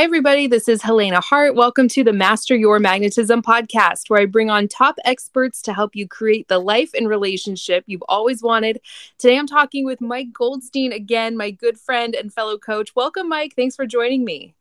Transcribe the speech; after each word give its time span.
Hi, 0.00 0.04
everybody. 0.04 0.46
This 0.46 0.66
is 0.66 0.80
Helena 0.80 1.20
Hart. 1.20 1.54
Welcome 1.54 1.86
to 1.88 2.02
the 2.02 2.14
Master 2.14 2.56
Your 2.56 2.78
Magnetism 2.78 3.42
podcast, 3.42 4.08
where 4.08 4.22
I 4.22 4.24
bring 4.24 4.48
on 4.48 4.66
top 4.66 4.96
experts 5.04 5.60
to 5.60 5.74
help 5.74 5.94
you 5.94 6.08
create 6.08 6.48
the 6.48 6.58
life 6.58 6.94
and 6.94 7.06
relationship 7.06 7.84
you've 7.86 8.02
always 8.08 8.42
wanted. 8.42 8.80
Today, 9.18 9.36
I'm 9.36 9.46
talking 9.46 9.84
with 9.84 10.00
Mike 10.00 10.32
Goldstein 10.32 10.90
again, 10.90 11.36
my 11.36 11.50
good 11.50 11.78
friend 11.78 12.14
and 12.14 12.32
fellow 12.32 12.56
coach. 12.56 12.96
Welcome, 12.96 13.28
Mike. 13.28 13.52
Thanks 13.54 13.76
for 13.76 13.84
joining 13.84 14.24
me. 14.24 14.54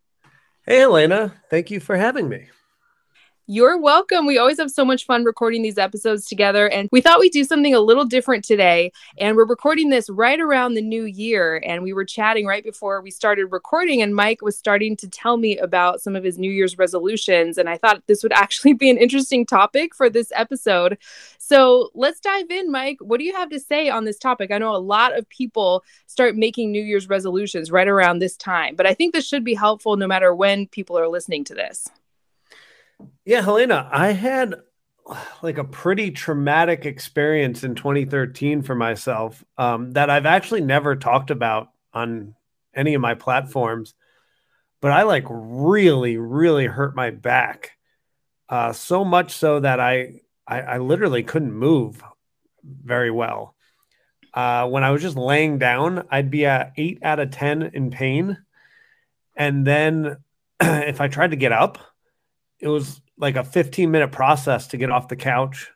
Hey, 0.66 0.80
Helena. 0.80 1.34
Thank 1.50 1.72
you 1.72 1.80
for 1.80 1.96
having 1.96 2.28
me. 2.28 2.50
You're 3.52 3.80
welcome. 3.80 4.28
We 4.28 4.38
always 4.38 4.60
have 4.60 4.70
so 4.70 4.86
much 4.86 5.08
fun 5.08 5.24
recording 5.24 5.64
these 5.64 5.80
episodes 5.80 6.28
together. 6.28 6.70
And 6.70 6.88
we 6.92 7.02
thought 7.02 7.20
we'd 7.20 7.32
do 7.32 7.44
something 7.44 7.74
a 7.74 7.80
little 7.80 8.06
different 8.06 8.46
today. 8.46 8.92
And 9.18 9.36
we're 9.36 9.48
recording 9.48 9.90
this 9.90 10.08
right 10.08 10.40
around 10.40 10.76
the 10.76 10.84
new 10.84 11.06
year. 11.06 11.60
And 11.66 11.82
we 11.82 11.92
were 11.92 12.06
chatting 12.06 12.46
right 12.46 12.64
before 12.64 13.02
we 13.02 13.10
started 13.10 13.46
recording. 13.46 14.04
And 14.04 14.14
Mike 14.14 14.44
was 14.44 14.56
starting 14.56 14.96
to 14.98 15.10
tell 15.10 15.38
me 15.38 15.58
about 15.58 16.00
some 16.00 16.16
of 16.16 16.24
his 16.24 16.38
New 16.38 16.52
Year's 16.52 16.78
resolutions. 16.78 17.58
And 17.58 17.68
I 17.68 17.76
thought 17.76 18.06
this 18.06 18.22
would 18.22 18.34
actually 18.36 18.74
be 18.74 18.88
an 18.92 19.00
interesting 19.00 19.48
topic 19.48 19.96
for 19.96 20.12
this 20.12 20.32
episode. 20.36 21.00
So 21.40 21.90
let's 21.96 22.20
dive 22.20 22.52
in, 22.52 22.72
Mike. 22.72 22.98
What 23.00 23.18
do 23.18 23.24
you 23.24 23.34
have 23.34 23.50
to 23.50 23.60
say 23.60 23.90
on 23.90 24.06
this 24.06 24.20
topic? 24.20 24.52
I 24.52 24.60
know 24.60 24.76
a 24.76 24.78
lot 24.78 25.18
of 25.18 25.28
people 25.28 25.84
start 26.06 26.36
making 26.36 26.72
New 26.72 26.84
Year's 26.84 27.10
resolutions 27.10 27.72
right 27.72 27.88
around 27.88 28.20
this 28.20 28.38
time, 28.38 28.76
but 28.76 28.86
I 28.86 28.94
think 28.94 29.16
this 29.16 29.28
should 29.28 29.44
be 29.44 29.56
helpful 29.56 29.96
no 29.96 30.06
matter 30.06 30.36
when 30.36 30.68
people 30.68 31.00
are 31.00 31.08
listening 31.08 31.44
to 31.46 31.56
this. 31.56 31.90
Yeah, 33.26 33.42
Helena, 33.42 33.90
I 33.92 34.12
had 34.12 34.56
like 35.42 35.58
a 35.58 35.64
pretty 35.64 36.12
traumatic 36.12 36.86
experience 36.86 37.64
in 37.64 37.76
2013 37.76 38.62
for 38.62 38.76
myself 38.76 39.44
um, 39.58 39.92
that 39.92 40.10
I've 40.10 40.26
actually 40.26 40.62
never 40.62 40.96
talked 40.96 41.32
about 41.32 41.70
on 41.94 42.36
any 42.76 42.94
of 42.94 43.02
my 43.02 43.16
platforms. 43.16 43.94
But 44.82 44.92
I 44.92 45.04
like 45.04 45.26
really, 45.30 46.18
really 46.18 46.66
hurt 46.66 46.96
my 46.96 47.10
back 47.10 47.72
uh, 48.48 48.74
so 48.74 49.04
much 49.04 49.32
so 49.34 49.60
that 49.60 49.80
I, 49.80 50.22
I, 50.48 50.62
I 50.62 50.78
literally 50.78 51.24
couldn't 51.24 51.54
move 51.54 52.02
very 52.64 53.12
well. 53.12 53.56
Uh, 54.34 54.68
when 54.68 54.84
I 54.84 54.92
was 54.92 55.02
just 55.02 55.18
laying 55.18 55.58
down, 55.58 56.06
I'd 56.10 56.32
be 56.32 56.46
at 56.46 56.74
eight 56.78 57.00
out 57.04 57.20
of 57.20 57.32
ten 57.32 57.64
in 57.74 57.90
pain, 57.90 58.38
and 59.36 59.66
then 59.66 60.18
if 60.60 61.02
I 61.02 61.08
tried 61.08 61.32
to 61.32 61.38
get 61.38 61.52
up, 61.52 61.80
it 62.60 62.68
was 62.68 63.02
like 63.18 63.36
a 63.36 63.44
15 63.44 63.92
minute 63.92 64.12
process 64.12 64.68
to 64.68 64.78
get 64.78 64.92
off 64.92 65.08
the 65.08 65.16
couch. 65.16 65.72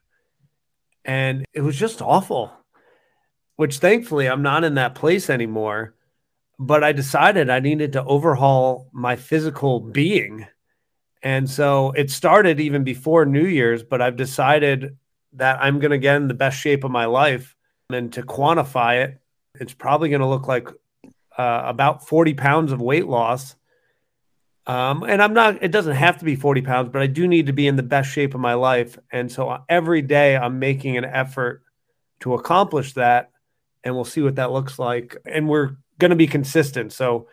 And 1.05 1.45
it 1.53 1.61
was 1.61 1.77
just 1.77 2.01
awful, 2.01 2.51
which 3.55 3.79
thankfully 3.79 4.27
I'm 4.27 4.41
not 4.41 4.63
in 4.63 4.75
that 4.75 4.95
place 4.95 5.29
anymore. 5.29 5.95
But 6.59 6.83
I 6.83 6.91
decided 6.91 7.49
I 7.49 7.59
needed 7.59 7.93
to 7.93 8.03
overhaul 8.03 8.87
my 8.93 9.15
physical 9.15 9.79
being. 9.79 10.45
And 11.21 11.49
so 11.49 11.91
it 11.91 12.11
started 12.11 12.59
even 12.59 12.83
before 12.83 13.25
New 13.25 13.45
Year's, 13.45 13.81
but 13.81 14.01
I've 14.01 14.15
decided 14.15 14.97
that 15.33 15.61
I'm 15.61 15.79
going 15.79 15.91
to 15.91 15.97
get 15.97 16.17
in 16.17 16.27
the 16.27 16.33
best 16.33 16.59
shape 16.59 16.83
of 16.83 16.91
my 16.91 17.05
life. 17.05 17.55
And 17.89 18.13
to 18.13 18.23
quantify 18.23 19.03
it, 19.03 19.19
it's 19.55 19.73
probably 19.73 20.09
going 20.09 20.21
to 20.21 20.27
look 20.27 20.47
like 20.47 20.67
uh, 21.37 21.63
about 21.65 22.07
40 22.07 22.35
pounds 22.35 22.71
of 22.71 22.81
weight 22.81 23.07
loss 23.07 23.55
um, 24.65 25.03
and 25.03 25.21
I'm 25.21 25.33
not, 25.33 25.61
it 25.61 25.71
doesn't 25.71 25.95
have 25.95 26.19
to 26.19 26.25
be 26.25 26.35
40 26.35 26.61
pounds, 26.61 26.89
but 26.91 27.01
I 27.01 27.07
do 27.07 27.27
need 27.27 27.47
to 27.47 27.53
be 27.53 27.67
in 27.67 27.75
the 27.75 27.83
best 27.83 28.09
shape 28.09 28.33
of 28.33 28.39
my 28.39 28.53
life. 28.53 28.97
And 29.11 29.31
so 29.31 29.49
uh, 29.49 29.61
every 29.67 30.01
day 30.01 30.37
I'm 30.37 30.59
making 30.59 30.97
an 30.97 31.05
effort 31.05 31.63
to 32.21 32.33
accomplish 32.33 32.93
that. 32.93 33.31
And 33.83 33.93
we'll 33.93 34.05
see 34.05 34.21
what 34.21 34.35
that 34.35 34.51
looks 34.51 34.79
like. 34.79 35.17
And 35.25 35.49
we're 35.49 35.75
going 35.99 36.11
to 36.11 36.15
be 36.15 36.27
consistent. 36.27 36.93
So, 36.93 37.27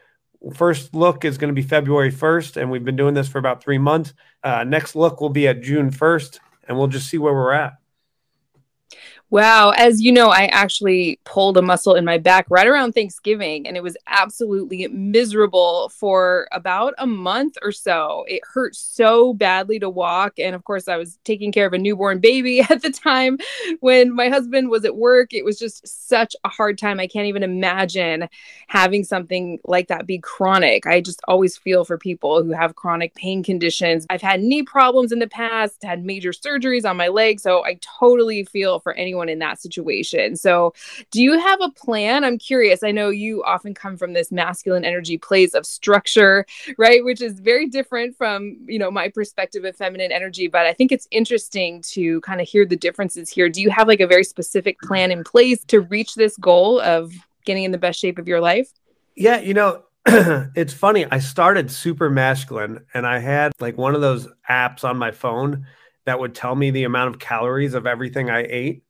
first 0.55 0.95
look 0.95 1.25
is 1.25 1.39
going 1.39 1.55
to 1.55 1.55
be 1.55 1.67
February 1.67 2.11
1st. 2.11 2.57
And 2.57 2.71
we've 2.71 2.85
been 2.85 2.97
doing 2.97 3.15
this 3.15 3.29
for 3.29 3.39
about 3.39 3.63
three 3.63 3.79
months. 3.79 4.15
Uh, 4.43 4.65
next 4.65 4.97
look 4.97 5.21
will 5.21 5.31
be 5.31 5.47
at 5.47 5.63
June 5.63 5.91
1st. 5.91 6.41
And 6.67 6.77
we'll 6.77 6.89
just 6.89 7.09
see 7.09 7.19
where 7.19 7.33
we're 7.33 7.53
at. 7.53 7.75
Wow. 9.31 9.71
As 9.77 10.03
you 10.03 10.11
know, 10.11 10.31
I 10.31 10.47
actually 10.47 11.21
pulled 11.25 11.57
a 11.57 11.63
muscle 11.63 11.95
in 11.95 12.05
my 12.05 12.19
back 12.19 12.47
right 12.51 12.67
around 12.67 12.95
Thanksgiving 12.95 13.65
and 13.65 13.77
it 13.77 13.83
was 13.83 13.97
absolutely 14.09 14.89
miserable 14.89 15.89
for 15.91 16.49
about 16.51 16.95
a 16.99 17.07
month 17.07 17.57
or 17.63 17.71
so. 17.71 18.25
It 18.27 18.43
hurt 18.45 18.75
so 18.75 19.33
badly 19.33 19.79
to 19.79 19.89
walk. 19.89 20.41
And 20.41 20.57
of 20.57 20.65
course, 20.65 20.89
I 20.89 20.97
was 20.97 21.17
taking 21.23 21.53
care 21.53 21.65
of 21.65 21.73
a 21.73 21.79
newborn 21.79 22.19
baby 22.19 22.61
at 22.69 22.83
the 22.83 22.91
time 22.91 23.39
when 23.79 24.13
my 24.13 24.29
husband 24.31 24.69
was 24.69 24.85
at 24.85 24.97
work. 24.97 25.33
It 25.33 25.45
was 25.45 25.61
just 25.61 25.87
such 25.87 26.35
a 26.45 26.49
hard 26.49 26.77
time. 26.77 26.99
I 26.99 27.07
can't 27.07 27.27
even 27.27 27.45
imagine 27.45 28.29
having 28.67 29.05
something 29.05 29.61
like 29.65 29.87
that 29.89 30.07
be 30.07 30.19
chronic. 30.19 30.89
I 30.89 31.01
just 31.01 31.21
always 31.29 31.57
feel 31.57 31.85
for 31.85 31.97
people 31.97 32.43
who 32.43 32.51
have 32.51 32.75
chronic 32.75 33.15
pain 33.15 33.45
conditions. 33.45 34.07
I've 34.11 34.23
had 34.23 34.41
knee 34.43 34.65
problems 34.65 35.13
in 35.13 35.21
the 35.21 35.29
past, 35.29 35.85
had 35.85 36.05
major 36.05 36.33
surgeries 36.33 36.85
on 36.85 36.97
my 36.97 37.07
leg. 37.07 37.39
So 37.39 37.65
I 37.65 37.79
totally 37.81 38.43
feel 38.43 38.81
for 38.81 38.93
anyone 38.95 39.20
anyone 39.21 39.29
in 39.29 39.39
that 39.41 39.61
situation. 39.61 40.37
So, 40.37 40.73
do 41.11 41.23
you 41.23 41.39
have 41.39 41.61
a 41.61 41.71
plan? 41.71 42.25
I'm 42.25 42.39
curious. 42.39 42.83
I 42.83 42.91
know 42.91 43.11
you 43.11 43.45
often 43.45 43.75
come 43.75 43.97
from 43.97 44.13
this 44.13 44.33
masculine 44.33 44.85
energy 44.85 45.19
place 45.19 45.55
of 45.55 45.67
structure, 45.67 46.47
right? 46.79 47.05
Which 47.05 47.21
is 47.21 47.39
very 47.41 47.67
different 47.67 48.17
from, 48.17 48.57
you 48.67 48.79
know, 48.79 48.91
my 48.91 49.09
perspective 49.09 49.65
of 49.65 49.77
feminine 49.77 50.13
energy, 50.13 50.49
but 50.49 50.67
I 50.67 50.73
think 50.73 50.93
it's 50.93 51.07
interesting 51.11 51.83
to 51.93 52.21
kind 52.23 52.41
of 52.41 52.49
hear 52.49 52.65
the 52.65 52.77
differences 52.77 53.31
here. 53.31 53.49
Do 53.49 53.61
you 53.61 53.71
have 53.71 53.89
like 53.89 54.01
a 54.01 54.07
very 54.07 54.25
specific 54.25 54.81
plan 54.81 55.11
in 55.11 55.25
place 55.25 55.65
to 55.67 55.81
reach 55.81 56.15
this 56.15 56.37
goal 56.39 56.81
of 56.81 57.13
getting 57.45 57.65
in 57.65 57.73
the 57.73 57.79
best 57.79 57.99
shape 57.99 58.19
of 58.19 58.27
your 58.27 58.41
life? 58.41 58.73
Yeah, 59.17 59.41
you 59.41 59.55
know, 59.55 59.83
it's 60.07 60.73
funny. 60.73 61.05
I 61.11 61.19
started 61.19 61.71
super 61.71 62.09
masculine 62.09 62.87
and 62.95 63.07
I 63.07 63.19
had 63.19 63.53
like 63.61 63.77
one 63.77 63.95
of 63.95 64.01
those 64.01 64.29
apps 64.49 64.85
on 64.85 64.97
my 64.97 65.11
phone 65.11 65.67
that 66.07 66.19
would 66.19 66.35
tell 66.35 66.55
me 66.55 66.71
the 66.71 66.85
amount 66.85 67.15
of 67.15 67.21
calories 67.21 67.75
of 67.75 67.87
everything 67.87 68.31
I 68.31 68.45
ate. 68.49 68.83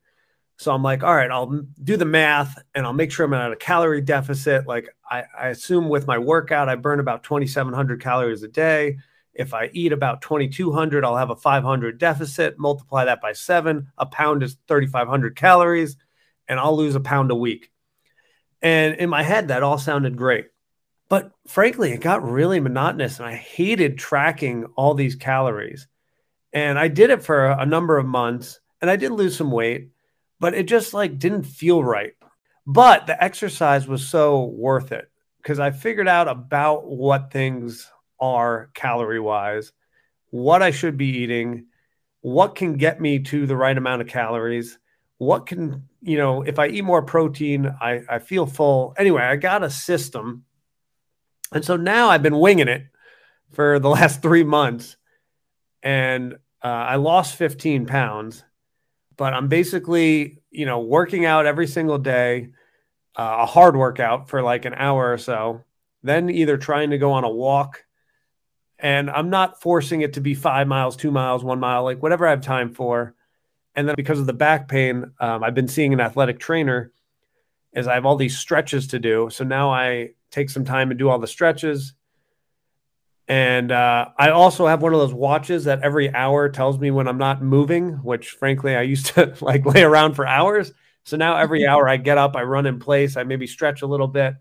So 0.60 0.74
I'm 0.74 0.82
like, 0.82 1.02
all 1.02 1.14
right, 1.14 1.30
I'll 1.30 1.62
do 1.82 1.96
the 1.96 2.04
math 2.04 2.62
and 2.74 2.84
I'll 2.84 2.92
make 2.92 3.10
sure 3.10 3.24
I'm 3.24 3.32
at 3.32 3.50
a 3.50 3.56
calorie 3.56 4.02
deficit. 4.02 4.66
Like 4.66 4.94
I, 5.10 5.24
I 5.38 5.48
assume 5.48 5.88
with 5.88 6.06
my 6.06 6.18
workout, 6.18 6.68
I 6.68 6.76
burn 6.76 7.00
about 7.00 7.24
2,700 7.24 7.98
calories 8.02 8.42
a 8.42 8.48
day. 8.48 8.98
If 9.32 9.54
I 9.54 9.70
eat 9.72 9.90
about 9.90 10.20
2,200, 10.20 11.02
I'll 11.02 11.16
have 11.16 11.30
a 11.30 11.36
500 11.36 11.96
deficit. 11.96 12.58
Multiply 12.58 13.06
that 13.06 13.22
by 13.22 13.32
seven. 13.32 13.86
A 13.96 14.04
pound 14.04 14.42
is 14.42 14.58
3,500 14.68 15.34
calories, 15.34 15.96
and 16.46 16.60
I'll 16.60 16.76
lose 16.76 16.94
a 16.94 17.00
pound 17.00 17.30
a 17.30 17.34
week. 17.34 17.72
And 18.60 18.96
in 18.96 19.08
my 19.08 19.22
head, 19.22 19.48
that 19.48 19.62
all 19.62 19.78
sounded 19.78 20.14
great. 20.14 20.48
But 21.08 21.32
frankly, 21.46 21.92
it 21.92 22.02
got 22.02 22.22
really 22.22 22.60
monotonous, 22.60 23.18
and 23.18 23.26
I 23.26 23.34
hated 23.34 23.96
tracking 23.96 24.66
all 24.76 24.92
these 24.92 25.14
calories. 25.14 25.88
And 26.52 26.78
I 26.78 26.88
did 26.88 27.08
it 27.08 27.22
for 27.22 27.46
a 27.46 27.64
number 27.64 27.96
of 27.96 28.04
months, 28.04 28.60
and 28.82 28.90
I 28.90 28.96
did 28.96 29.10
lose 29.10 29.34
some 29.34 29.50
weight 29.50 29.92
but 30.40 30.54
it 30.54 30.66
just 30.66 30.94
like 30.94 31.18
didn't 31.18 31.44
feel 31.44 31.84
right. 31.84 32.14
But 32.66 33.06
the 33.06 33.22
exercise 33.22 33.86
was 33.86 34.06
so 34.06 34.44
worth 34.44 34.92
it 34.92 35.10
because 35.42 35.60
I 35.60 35.70
figured 35.70 36.08
out 36.08 36.28
about 36.28 36.86
what 36.86 37.30
things 37.30 37.90
are 38.18 38.70
calorie 38.74 39.20
wise, 39.20 39.72
what 40.30 40.62
I 40.62 40.70
should 40.70 40.96
be 40.96 41.18
eating, 41.18 41.66
what 42.20 42.54
can 42.54 42.76
get 42.76 43.00
me 43.00 43.20
to 43.20 43.46
the 43.46 43.56
right 43.56 43.76
amount 43.76 44.02
of 44.02 44.08
calories? 44.08 44.78
What 45.18 45.46
can, 45.46 45.88
you 46.02 46.16
know, 46.16 46.42
if 46.42 46.58
I 46.58 46.68
eat 46.68 46.84
more 46.84 47.02
protein, 47.02 47.66
I, 47.80 48.02
I 48.08 48.18
feel 48.18 48.46
full. 48.46 48.94
Anyway, 48.98 49.22
I 49.22 49.36
got 49.36 49.62
a 49.62 49.70
system. 49.70 50.44
And 51.52 51.64
so 51.64 51.76
now 51.76 52.08
I've 52.08 52.22
been 52.22 52.38
winging 52.38 52.68
it 52.68 52.86
for 53.52 53.78
the 53.78 53.88
last 53.90 54.22
three 54.22 54.44
months. 54.44 54.96
And 55.82 56.34
uh, 56.62 56.66
I 56.66 56.96
lost 56.96 57.36
15 57.36 57.86
pounds, 57.86 58.44
but 59.20 59.34
I'm 59.34 59.48
basically, 59.48 60.38
you 60.50 60.64
know, 60.64 60.80
working 60.80 61.26
out 61.26 61.44
every 61.44 61.66
single 61.66 61.98
day, 61.98 62.48
uh, 63.14 63.40
a 63.40 63.44
hard 63.44 63.76
workout 63.76 64.30
for 64.30 64.40
like 64.40 64.64
an 64.64 64.72
hour 64.72 65.12
or 65.12 65.18
so, 65.18 65.62
then 66.02 66.30
either 66.30 66.56
trying 66.56 66.88
to 66.88 66.96
go 66.96 67.12
on 67.12 67.24
a 67.24 67.28
walk 67.28 67.84
and 68.78 69.10
I'm 69.10 69.28
not 69.28 69.60
forcing 69.60 70.00
it 70.00 70.14
to 70.14 70.22
be 70.22 70.32
five 70.34 70.66
miles, 70.66 70.96
two 70.96 71.10
miles, 71.10 71.44
one 71.44 71.60
mile, 71.60 71.84
like 71.84 72.02
whatever 72.02 72.26
I 72.26 72.30
have 72.30 72.40
time 72.40 72.72
for. 72.72 73.14
And 73.74 73.86
then 73.86 73.94
because 73.94 74.20
of 74.20 74.26
the 74.26 74.32
back 74.32 74.68
pain, 74.68 75.12
um, 75.20 75.44
I've 75.44 75.54
been 75.54 75.68
seeing 75.68 75.92
an 75.92 76.00
athletic 76.00 76.38
trainer 76.38 76.90
as 77.74 77.86
I 77.86 77.92
have 77.96 78.06
all 78.06 78.16
these 78.16 78.38
stretches 78.38 78.86
to 78.86 78.98
do. 78.98 79.28
So 79.30 79.44
now 79.44 79.70
I 79.70 80.12
take 80.30 80.48
some 80.48 80.64
time 80.64 80.88
and 80.88 80.98
do 80.98 81.10
all 81.10 81.18
the 81.18 81.26
stretches. 81.26 81.92
And 83.30 83.70
uh, 83.70 84.08
I 84.18 84.30
also 84.30 84.66
have 84.66 84.82
one 84.82 84.92
of 84.92 84.98
those 84.98 85.14
watches 85.14 85.62
that 85.66 85.82
every 85.84 86.12
hour 86.12 86.48
tells 86.48 86.80
me 86.80 86.90
when 86.90 87.06
I'm 87.06 87.16
not 87.16 87.40
moving, 87.40 87.92
which 88.02 88.30
frankly 88.30 88.74
I 88.74 88.82
used 88.82 89.06
to 89.14 89.32
like 89.40 89.64
lay 89.64 89.84
around 89.84 90.14
for 90.14 90.26
hours. 90.26 90.72
So 91.04 91.16
now 91.16 91.36
every 91.36 91.64
hour 91.68 91.88
I 91.88 91.96
get 91.96 92.18
up, 92.18 92.34
I 92.34 92.42
run 92.42 92.66
in 92.66 92.80
place, 92.80 93.16
I 93.16 93.22
maybe 93.22 93.46
stretch 93.46 93.82
a 93.82 93.86
little 93.86 94.08
bit. 94.08 94.34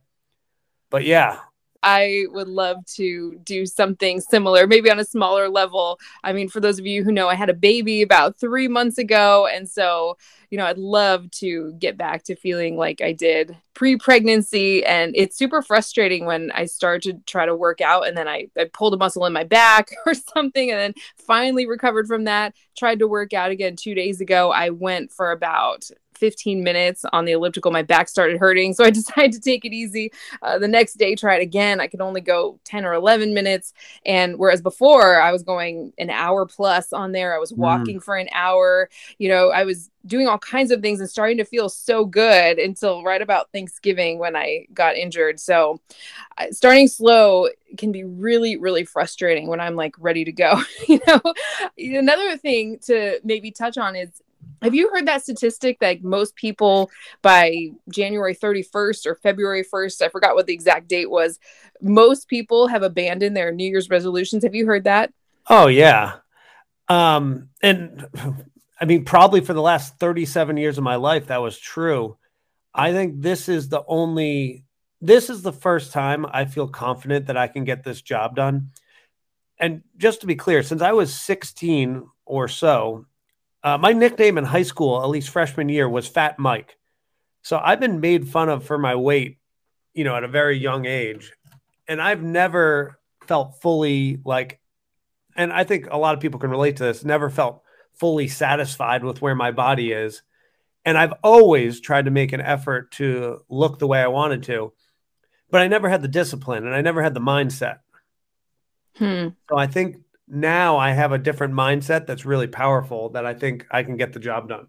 But 0.90 1.06
yeah, 1.06 1.40
I 1.82 2.26
would 2.32 2.48
love 2.48 2.86
to 2.96 3.40
do 3.44 3.66
something 3.66 4.20
similar, 4.20 4.68
maybe 4.68 4.92
on 4.92 5.00
a 5.00 5.06
smaller 5.06 5.48
level. 5.48 6.00
I 6.24 6.34
mean, 6.34 6.50
for 6.50 6.60
those 6.60 6.78
of 6.80 6.86
you 6.86 7.04
who 7.04 7.12
know, 7.12 7.30
I 7.30 7.36
had 7.36 7.50
a 7.50 7.54
baby 7.54 8.02
about 8.02 8.38
three 8.38 8.68
months 8.68 8.98
ago. 8.98 9.48
And 9.48 9.70
so, 9.70 10.18
you 10.50 10.58
know, 10.58 10.66
I'd 10.66 10.78
love 10.78 11.32
to 11.32 11.74
get 11.80 11.98
back 11.98 12.24
to 12.24 12.36
feeling 12.36 12.76
like 12.76 13.02
I 13.02 13.14
did 13.14 13.56
pre 13.74 13.96
pregnancy. 13.96 14.86
And 14.86 15.14
it's 15.16 15.38
super 15.38 15.62
frustrating 15.62 16.26
when 16.26 16.52
I 16.52 16.66
start 16.66 17.04
to 17.04 17.14
try 17.26 17.46
to 17.46 17.56
work 17.56 17.80
out 17.80 18.08
and 18.08 18.18
then 18.18 18.28
I, 18.28 18.48
I 18.58 18.66
pulled 18.66 18.94
a 18.94 18.98
muscle 18.98 19.26
in 19.26 19.32
my 19.32 19.46
back 19.46 19.92
or 20.06 20.14
something 20.14 20.70
and 20.72 20.80
then 20.80 20.94
finally 21.18 21.66
recovered 21.66 22.08
from 22.08 22.26
that. 22.26 22.56
Tried 22.78 23.00
to 23.00 23.08
work 23.08 23.34
out 23.34 23.52
again 23.52 23.78
two 23.78 23.96
days 23.96 24.20
ago. 24.20 24.52
I 24.52 24.72
went 24.72 25.12
for 25.12 25.32
about 25.32 25.90
15 26.20 26.64
minutes 26.64 27.06
on 27.14 27.26
the 27.26 27.32
elliptical, 27.32 27.72
my 27.72 27.82
back 27.82 28.10
started 28.10 28.38
hurting. 28.38 28.60
So 28.80 28.86
I 28.86 28.92
decided 28.92 29.34
to 29.34 29.42
take 29.42 29.66
it 29.66 29.74
easy. 29.74 30.12
Uh, 30.42 30.58
the 30.58 30.68
next 30.68 30.94
day, 30.94 31.14
try 31.14 31.36
it 31.36 31.42
again. 31.42 31.82
I 31.82 31.88
could 31.88 32.00
only 32.00 32.22
go 32.22 32.60
10 32.64 32.86
or 32.86 32.94
11 32.94 33.34
minutes. 33.34 33.74
And 34.06 34.38
whereas 34.38 34.62
before 34.62 35.20
I 35.20 35.34
was 35.34 35.44
going 35.44 35.92
an 35.98 36.10
hour 36.10 36.46
plus 36.46 36.94
on 36.94 37.12
there, 37.12 37.36
I 37.36 37.40
was 37.40 37.52
mm. 37.52 37.58
walking 37.58 38.00
mm. 38.00 38.04
for 38.04 38.16
an 38.16 38.30
hour. 38.32 38.90
You 39.18 39.30
know, 39.30 39.50
I 39.50 39.66
was 39.66 39.90
doing 40.06 40.28
all 40.28 40.38
kinds 40.38 40.72
of 40.72 40.82
things 40.82 41.00
and 41.00 41.10
starting 41.10 41.38
to 41.38 41.44
feel 41.44 41.68
so 41.68 42.06
good 42.06 42.58
until 42.58 43.04
right 43.04 43.22
about 43.22 43.52
Thanksgiving 43.52 44.18
when 44.18 44.36
I 44.36 44.66
got 44.74 44.96
injured. 44.96 45.40
So, 45.40 45.82
uh, 46.38 46.46
starting 46.52 46.88
slow 46.88 47.50
can 47.78 47.92
be 47.92 48.04
really, 48.04 48.58
really 48.58 48.86
frustrating 48.86 49.48
when 49.48 49.60
I'm 49.60 49.76
like 49.76 49.96
ready 50.00 50.24
to 50.24 50.32
go. 50.32 50.62
you 50.88 51.02
know, 51.06 51.22
another 51.78 52.38
thing 52.38 52.80
to 52.86 53.20
maybe 53.24 53.52
touch 53.52 53.78
on 53.78 53.96
is 53.96 54.10
have 54.62 54.76
you 54.76 54.90
heard 54.90 55.08
that 55.08 55.24
statistic 55.24 55.80
that 55.80 56.04
most 56.04 56.36
people 56.36 56.90
by 57.22 57.70
January 57.90 58.36
31st 58.36 59.06
or 59.06 59.16
February 59.16 59.64
1st, 59.64 60.02
I 60.02 60.10
forgot 60.10 60.36
what 60.36 60.46
the 60.48 60.54
exact 60.54 60.88
date 60.88 61.10
was, 61.10 61.40
most 61.82 62.28
people 62.28 62.68
have 62.68 62.84
abandoned 62.84 63.36
their 63.36 63.52
New 63.52 63.68
Year's 63.68 63.90
resolutions. 63.90 64.44
Have 64.44 64.56
you 64.56 64.66
heard 64.66 64.84
that? 64.84 65.14
Oh, 65.48 65.68
yeah. 65.68 66.18
Um, 66.88 67.50
and 67.62 68.08
I 68.80 68.86
mean, 68.86 69.06
probably 69.06 69.42
for 69.42 69.54
the 69.54 69.62
last 69.62 69.98
37 70.00 70.58
years 70.58 70.78
of 70.78 70.84
my 70.84 70.96
life, 70.96 71.28
that 71.28 71.42
was 71.42 71.58
true. 71.58 72.18
I 72.74 72.92
think 72.92 73.22
this 73.22 73.50
is 73.50 73.70
the 73.70 73.84
only, 73.88 74.66
this 75.02 75.30
is 75.30 75.42
the 75.42 75.52
first 75.54 75.92
time 75.92 76.26
I 76.32 76.46
feel 76.46 76.68
confident 76.68 77.28
that 77.28 77.38
I 77.38 77.48
can 77.48 77.64
get 77.64 77.84
this 77.84 78.02
job 78.02 78.36
done. 78.36 78.72
And 79.60 79.84
just 79.98 80.22
to 80.22 80.28
be 80.28 80.36
clear, 80.36 80.64
since 80.64 80.82
I 80.82 80.94
was 80.94 81.14
16 81.14 82.08
or 82.26 82.48
so, 82.48 83.06
uh, 83.64 83.78
my 83.78 83.94
nickname 83.94 84.38
in 84.38 84.46
high 84.46 84.64
school, 84.64 85.02
at 85.02 85.10
least 85.10 85.30
freshman 85.30 85.70
year, 85.70 85.90
was 85.90 86.08
Fat 86.08 86.40
Mike. 86.40 86.78
So 87.42 87.60
I've 87.62 87.80
been 87.80 88.00
made 88.00 88.28
fun 88.28 88.50
of 88.50 88.66
for 88.66 88.78
my 88.78 88.96
weight, 88.96 89.38
you 89.94 90.04
know, 90.04 90.16
at 90.16 90.24
a 90.24 90.28
very 90.28 90.58
young 90.58 90.86
age. 90.86 91.32
And 91.88 92.02
I've 92.02 92.22
never 92.22 93.00
felt 93.28 93.62
fully 93.62 94.20
like, 94.24 94.60
and 95.36 95.52
I 95.52 95.64
think 95.64 95.88
a 95.90 95.98
lot 95.98 96.14
of 96.14 96.20
people 96.20 96.40
can 96.40 96.50
relate 96.50 96.78
to 96.78 96.84
this, 96.84 97.04
never 97.04 97.30
felt 97.30 97.64
fully 97.94 98.28
satisfied 98.28 99.04
with 99.04 99.22
where 99.22 99.36
my 99.36 99.52
body 99.52 99.92
is. 99.92 100.22
And 100.86 100.98
I've 100.98 101.14
always 101.24 101.82
tried 101.82 102.06
to 102.06 102.12
make 102.12 102.32
an 102.32 102.42
effort 102.42 102.92
to 102.94 103.42
look 103.50 103.80
the 103.80 103.88
way 103.88 104.02
I 104.02 104.08
wanted 104.08 104.44
to, 104.44 104.74
but 105.52 105.62
I 105.62 105.68
never 105.68 105.90
had 105.90 106.02
the 106.02 106.08
discipline 106.08 106.66
and 106.66 106.76
I 106.76 106.82
never 106.82 107.04
had 107.04 107.14
the 107.14 107.20
mindset. 107.20 107.80
Hmm. 108.96 109.30
So 109.50 109.58
I 109.58 109.68
think 109.68 109.98
now 110.30 110.78
I 110.78 110.92
have 110.92 111.12
a 111.12 111.18
different 111.18 111.54
mindset 111.54 112.06
that's 112.06 112.26
really 112.26 112.48
powerful 112.48 113.10
that 113.10 113.26
I 113.26 113.34
think 113.34 113.66
I 113.72 113.84
can 113.84 113.98
get 113.98 114.14
the 114.14 114.20
job 114.20 114.50
done. 114.50 114.68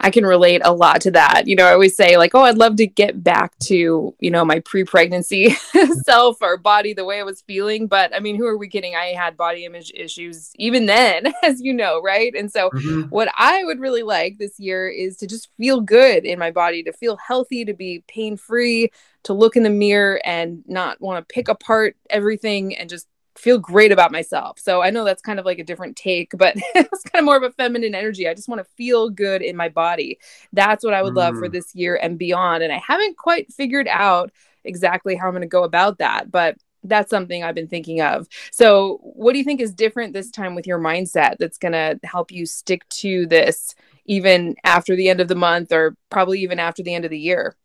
I 0.00 0.10
can 0.10 0.26
relate 0.26 0.60
a 0.64 0.72
lot 0.72 1.00
to 1.02 1.10
that. 1.12 1.46
You 1.46 1.56
know, 1.56 1.66
I 1.66 1.72
always 1.72 1.96
say, 1.96 2.16
like, 2.16 2.34
oh, 2.34 2.42
I'd 2.42 2.58
love 2.58 2.76
to 2.76 2.86
get 2.86 3.22
back 3.22 3.58
to, 3.60 4.14
you 4.18 4.30
know, 4.30 4.44
my 4.44 4.60
pre 4.60 4.84
pregnancy 4.84 5.50
self 6.04 6.38
or 6.42 6.56
body 6.56 6.92
the 6.92 7.04
way 7.04 7.20
I 7.20 7.22
was 7.22 7.42
feeling. 7.42 7.86
But 7.86 8.14
I 8.14 8.20
mean, 8.20 8.36
who 8.36 8.46
are 8.46 8.58
we 8.58 8.68
kidding? 8.68 8.94
I 8.94 9.06
had 9.06 9.36
body 9.36 9.64
image 9.64 9.90
issues 9.94 10.50
even 10.56 10.86
then, 10.86 11.32
as 11.42 11.60
you 11.60 11.72
know, 11.72 12.00
right? 12.02 12.34
And 12.34 12.52
so, 12.52 12.70
mm-hmm. 12.70 13.02
what 13.08 13.28
I 13.36 13.64
would 13.64 13.80
really 13.80 14.02
like 14.02 14.38
this 14.38 14.58
year 14.58 14.88
is 14.88 15.16
to 15.18 15.26
just 15.26 15.48
feel 15.56 15.80
good 15.80 16.24
in 16.24 16.38
my 16.38 16.50
body, 16.50 16.82
to 16.82 16.92
feel 16.92 17.16
healthy, 17.16 17.64
to 17.64 17.74
be 17.74 18.04
pain 18.08 18.36
free, 18.36 18.90
to 19.24 19.32
look 19.32 19.56
in 19.56 19.62
the 19.62 19.70
mirror 19.70 20.20
and 20.24 20.62
not 20.66 21.00
want 21.00 21.26
to 21.26 21.34
pick 21.34 21.48
apart 21.48 21.96
everything 22.10 22.76
and 22.76 22.90
just 22.90 23.06
feel 23.36 23.58
great 23.58 23.92
about 23.92 24.12
myself. 24.12 24.58
So 24.58 24.82
I 24.82 24.90
know 24.90 25.04
that's 25.04 25.22
kind 25.22 25.38
of 25.38 25.46
like 25.46 25.58
a 25.58 25.64
different 25.64 25.96
take, 25.96 26.32
but 26.36 26.54
it's 26.74 27.02
kind 27.04 27.20
of 27.20 27.24
more 27.24 27.36
of 27.36 27.42
a 27.42 27.50
feminine 27.50 27.94
energy. 27.94 28.28
I 28.28 28.34
just 28.34 28.48
want 28.48 28.60
to 28.60 28.70
feel 28.76 29.10
good 29.10 29.42
in 29.42 29.56
my 29.56 29.68
body. 29.68 30.18
That's 30.52 30.84
what 30.84 30.94
I 30.94 31.02
would 31.02 31.14
mm. 31.14 31.18
love 31.18 31.36
for 31.36 31.48
mm. 31.48 31.52
this 31.52 31.74
year 31.74 31.98
and 32.00 32.18
beyond. 32.18 32.62
And 32.62 32.72
I 32.72 32.78
haven't 32.78 33.16
quite 33.16 33.52
figured 33.52 33.88
out 33.88 34.30
exactly 34.64 35.16
how 35.16 35.26
I'm 35.26 35.32
going 35.32 35.42
to 35.42 35.48
go 35.48 35.64
about 35.64 35.98
that, 35.98 36.30
but 36.30 36.56
that's 36.84 37.10
something 37.10 37.42
I've 37.42 37.54
been 37.54 37.68
thinking 37.68 38.00
of. 38.00 38.26
So, 38.50 38.98
what 39.02 39.32
do 39.32 39.38
you 39.38 39.44
think 39.44 39.60
is 39.60 39.72
different 39.72 40.12
this 40.12 40.30
time 40.30 40.54
with 40.54 40.66
your 40.66 40.78
mindset 40.78 41.36
that's 41.38 41.58
going 41.58 41.72
to 41.72 41.98
help 42.04 42.32
you 42.32 42.44
stick 42.44 42.88
to 42.88 43.26
this 43.26 43.74
even 44.04 44.56
after 44.64 44.96
the 44.96 45.08
end 45.08 45.20
of 45.20 45.28
the 45.28 45.36
month 45.36 45.72
or 45.72 45.96
probably 46.10 46.40
even 46.40 46.58
after 46.58 46.82
the 46.82 46.94
end 46.94 47.04
of 47.04 47.10
the 47.10 47.18
year? 47.18 47.56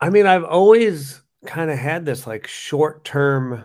I 0.00 0.08
mean, 0.08 0.26
I've 0.26 0.44
always 0.44 1.20
kind 1.46 1.70
of 1.70 1.78
had 1.78 2.06
this 2.06 2.26
like 2.26 2.46
short 2.46 3.04
term 3.04 3.64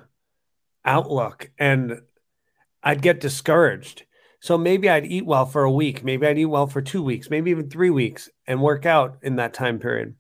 outlook 0.86 1.50
and 1.58 2.02
I'd 2.84 3.02
get 3.02 3.20
discouraged. 3.20 4.04
So 4.40 4.58
maybe 4.58 4.90
I'd 4.90 5.06
eat 5.06 5.26
well 5.26 5.46
for 5.46 5.64
a 5.64 5.72
week, 5.72 6.04
maybe 6.04 6.28
I'd 6.28 6.38
eat 6.38 6.46
well 6.46 6.68
for 6.68 6.82
two 6.82 7.02
weeks, 7.02 7.30
maybe 7.30 7.52
even 7.52 7.70
three 7.70 7.90
weeks 7.90 8.30
and 8.46 8.62
work 8.62 8.86
out 8.86 9.18
in 9.24 9.38
that 9.38 9.54
time 9.54 9.80
period. 9.80 10.16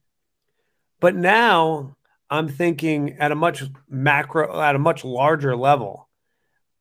But 0.99 1.15
now 1.15 1.95
I'm 2.29 2.47
thinking 2.47 3.17
at 3.19 3.31
a 3.31 3.35
much 3.35 3.63
macro, 3.87 4.59
at 4.59 4.75
a 4.75 4.79
much 4.79 5.05
larger 5.05 5.55
level. 5.55 6.09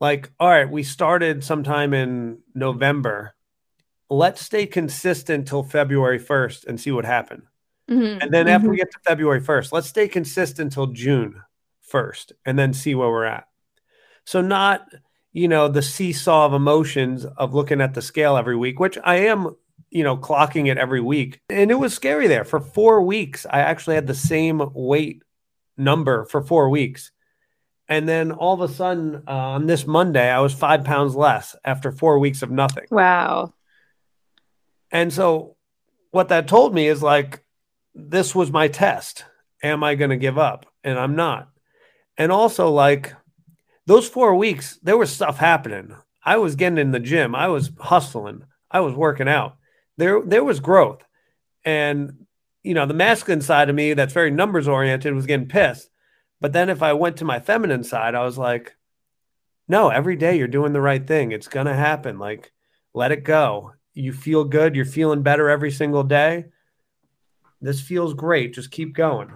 Like, 0.01 0.31
all 0.41 0.49
right, 0.49 0.71
we 0.71 0.83
started 0.83 1.45
sometime 1.45 1.93
in 1.93 2.39
November. 2.55 3.35
Let's 4.11 4.41
stay 4.41 4.67
consistent 4.67 5.47
till 5.47 5.63
February 5.63 6.19
1st 6.19 6.67
and 6.67 6.81
see 6.81 6.91
what 6.91 7.05
happened. 7.05 7.43
Mm-hmm. 7.91 8.23
And 8.23 8.33
then 8.33 8.49
after 8.49 8.65
mm-hmm. 8.65 8.71
we 8.71 8.77
get 8.79 8.91
to 8.93 8.99
February 9.05 9.41
1st, 9.41 9.73
let's 9.73 9.89
stay 9.89 10.09
consistent 10.09 10.73
till 10.73 10.89
June 10.89 11.43
1st 11.93 12.33
and 12.47 12.59
then 12.59 12.73
see 12.73 12.95
where 12.95 13.09
we're 13.09 13.25
at. 13.25 13.47
So 14.25 14.41
not, 14.41 14.87
you 15.33 15.49
know, 15.49 15.69
the 15.69 15.83
seesaw 15.83 16.47
of 16.47 16.55
emotions 16.55 17.25
of 17.25 17.55
looking 17.55 17.81
at 17.81 17.95
the 17.95 18.03
scale 18.03 18.37
every 18.37 18.57
week, 18.57 18.81
which 18.81 18.99
I 19.03 19.17
am, 19.27 19.55
you 19.91 20.05
know, 20.05 20.17
clocking 20.17 20.71
it 20.71 20.79
every 20.79 21.01
week. 21.01 21.41
And 21.49 21.71
it 21.71 21.75
was 21.75 21.95
scary 21.95 22.27
there. 22.27 22.45
For 22.45 22.61
4 22.61 23.03
weeks, 23.03 23.47
I 23.49 23.61
actually 23.61 23.97
had 23.97 24.07
the 24.07 24.15
same 24.15 24.63
weight 24.75 25.23
number 25.77 26.25
for 26.25 26.43
4 26.43 26.69
weeks. 26.71 27.11
And 27.89 28.09
then 28.09 28.33
all 28.33 28.55
of 28.55 28.71
a 28.71 28.73
sudden 28.73 29.23
uh, 29.29 29.31
on 29.31 29.67
this 29.67 29.87
Monday, 29.87 30.31
I 30.31 30.41
was 30.41 30.55
5 30.55 30.85
pounds 30.85 31.15
less 31.15 31.55
after 31.65 31.93
4 31.93 32.19
weeks 32.19 32.43
of 32.43 32.51
nothing. 32.51 32.87
Wow. 32.91 33.53
And 34.91 35.13
so 35.13 35.57
what 36.13 36.29
that 36.29 36.49
told 36.49 36.75
me 36.75 36.87
is 36.87 37.03
like 37.03 37.45
this 37.95 38.35
was 38.35 38.51
my 38.51 38.69
test. 38.69 39.25
Am 39.63 39.83
I 39.83 39.97
going 39.97 40.11
to 40.11 40.17
give 40.17 40.39
up? 40.39 40.67
And 40.83 40.99
I'm 40.99 41.17
not. 41.17 41.49
And 42.17 42.31
also 42.31 42.71
like 42.71 43.15
those 43.87 44.09
four 44.09 44.35
weeks, 44.35 44.79
there 44.83 44.97
was 44.97 45.13
stuff 45.13 45.39
happening. 45.39 45.95
I 46.25 46.37
was 46.37 46.57
getting 46.57 46.79
in 46.79 46.91
the 46.91 47.01
gym. 47.01 47.35
I 47.35 47.49
was 47.49 47.71
hustling. 47.79 48.45
I 48.71 48.81
was 48.81 48.95
working 48.95 49.29
out. 49.29 49.57
There, 49.97 50.23
there 50.23 50.45
was 50.45 50.61
growth. 50.61 51.05
And, 51.65 52.27
you 52.63 52.75
know, 52.75 52.87
the 52.87 52.95
masculine 52.95 53.43
side 53.43 53.69
of 53.69 53.77
me 53.77 53.95
that's 53.95 54.15
very 54.15 54.31
numbers 54.31 54.69
oriented 54.69 55.15
was 55.15 55.27
getting 55.27 55.49
pissed. 55.49 55.91
But 56.41 56.53
then 56.53 56.71
if 56.71 56.83
I 56.83 56.93
went 56.95 57.19
to 57.19 57.25
my 57.25 57.41
feminine 57.41 57.85
side, 57.85 58.15
I 58.15 58.25
was 58.25 58.39
like, 58.39 58.75
no, 59.69 59.89
every 59.89 60.17
day 60.17 60.37
you're 60.37 60.49
doing 60.49 60.73
the 60.73 60.81
right 60.81 61.07
thing. 61.07 61.33
It's 61.33 61.49
going 61.49 61.67
to 61.67 61.75
happen. 61.75 62.19
Like, 62.19 62.53
let 62.93 63.13
it 63.13 63.25
go. 63.25 63.73
You 63.95 64.13
feel 64.13 64.45
good. 64.45 64.75
You're 64.75 64.85
feeling 64.85 65.23
better 65.23 65.49
every 65.49 65.71
single 65.71 66.03
day. 66.03 66.47
This 67.61 67.81
feels 67.81 68.13
great. 68.13 68.55
Just 68.55 68.71
keep 68.71 68.95
going. 68.95 69.33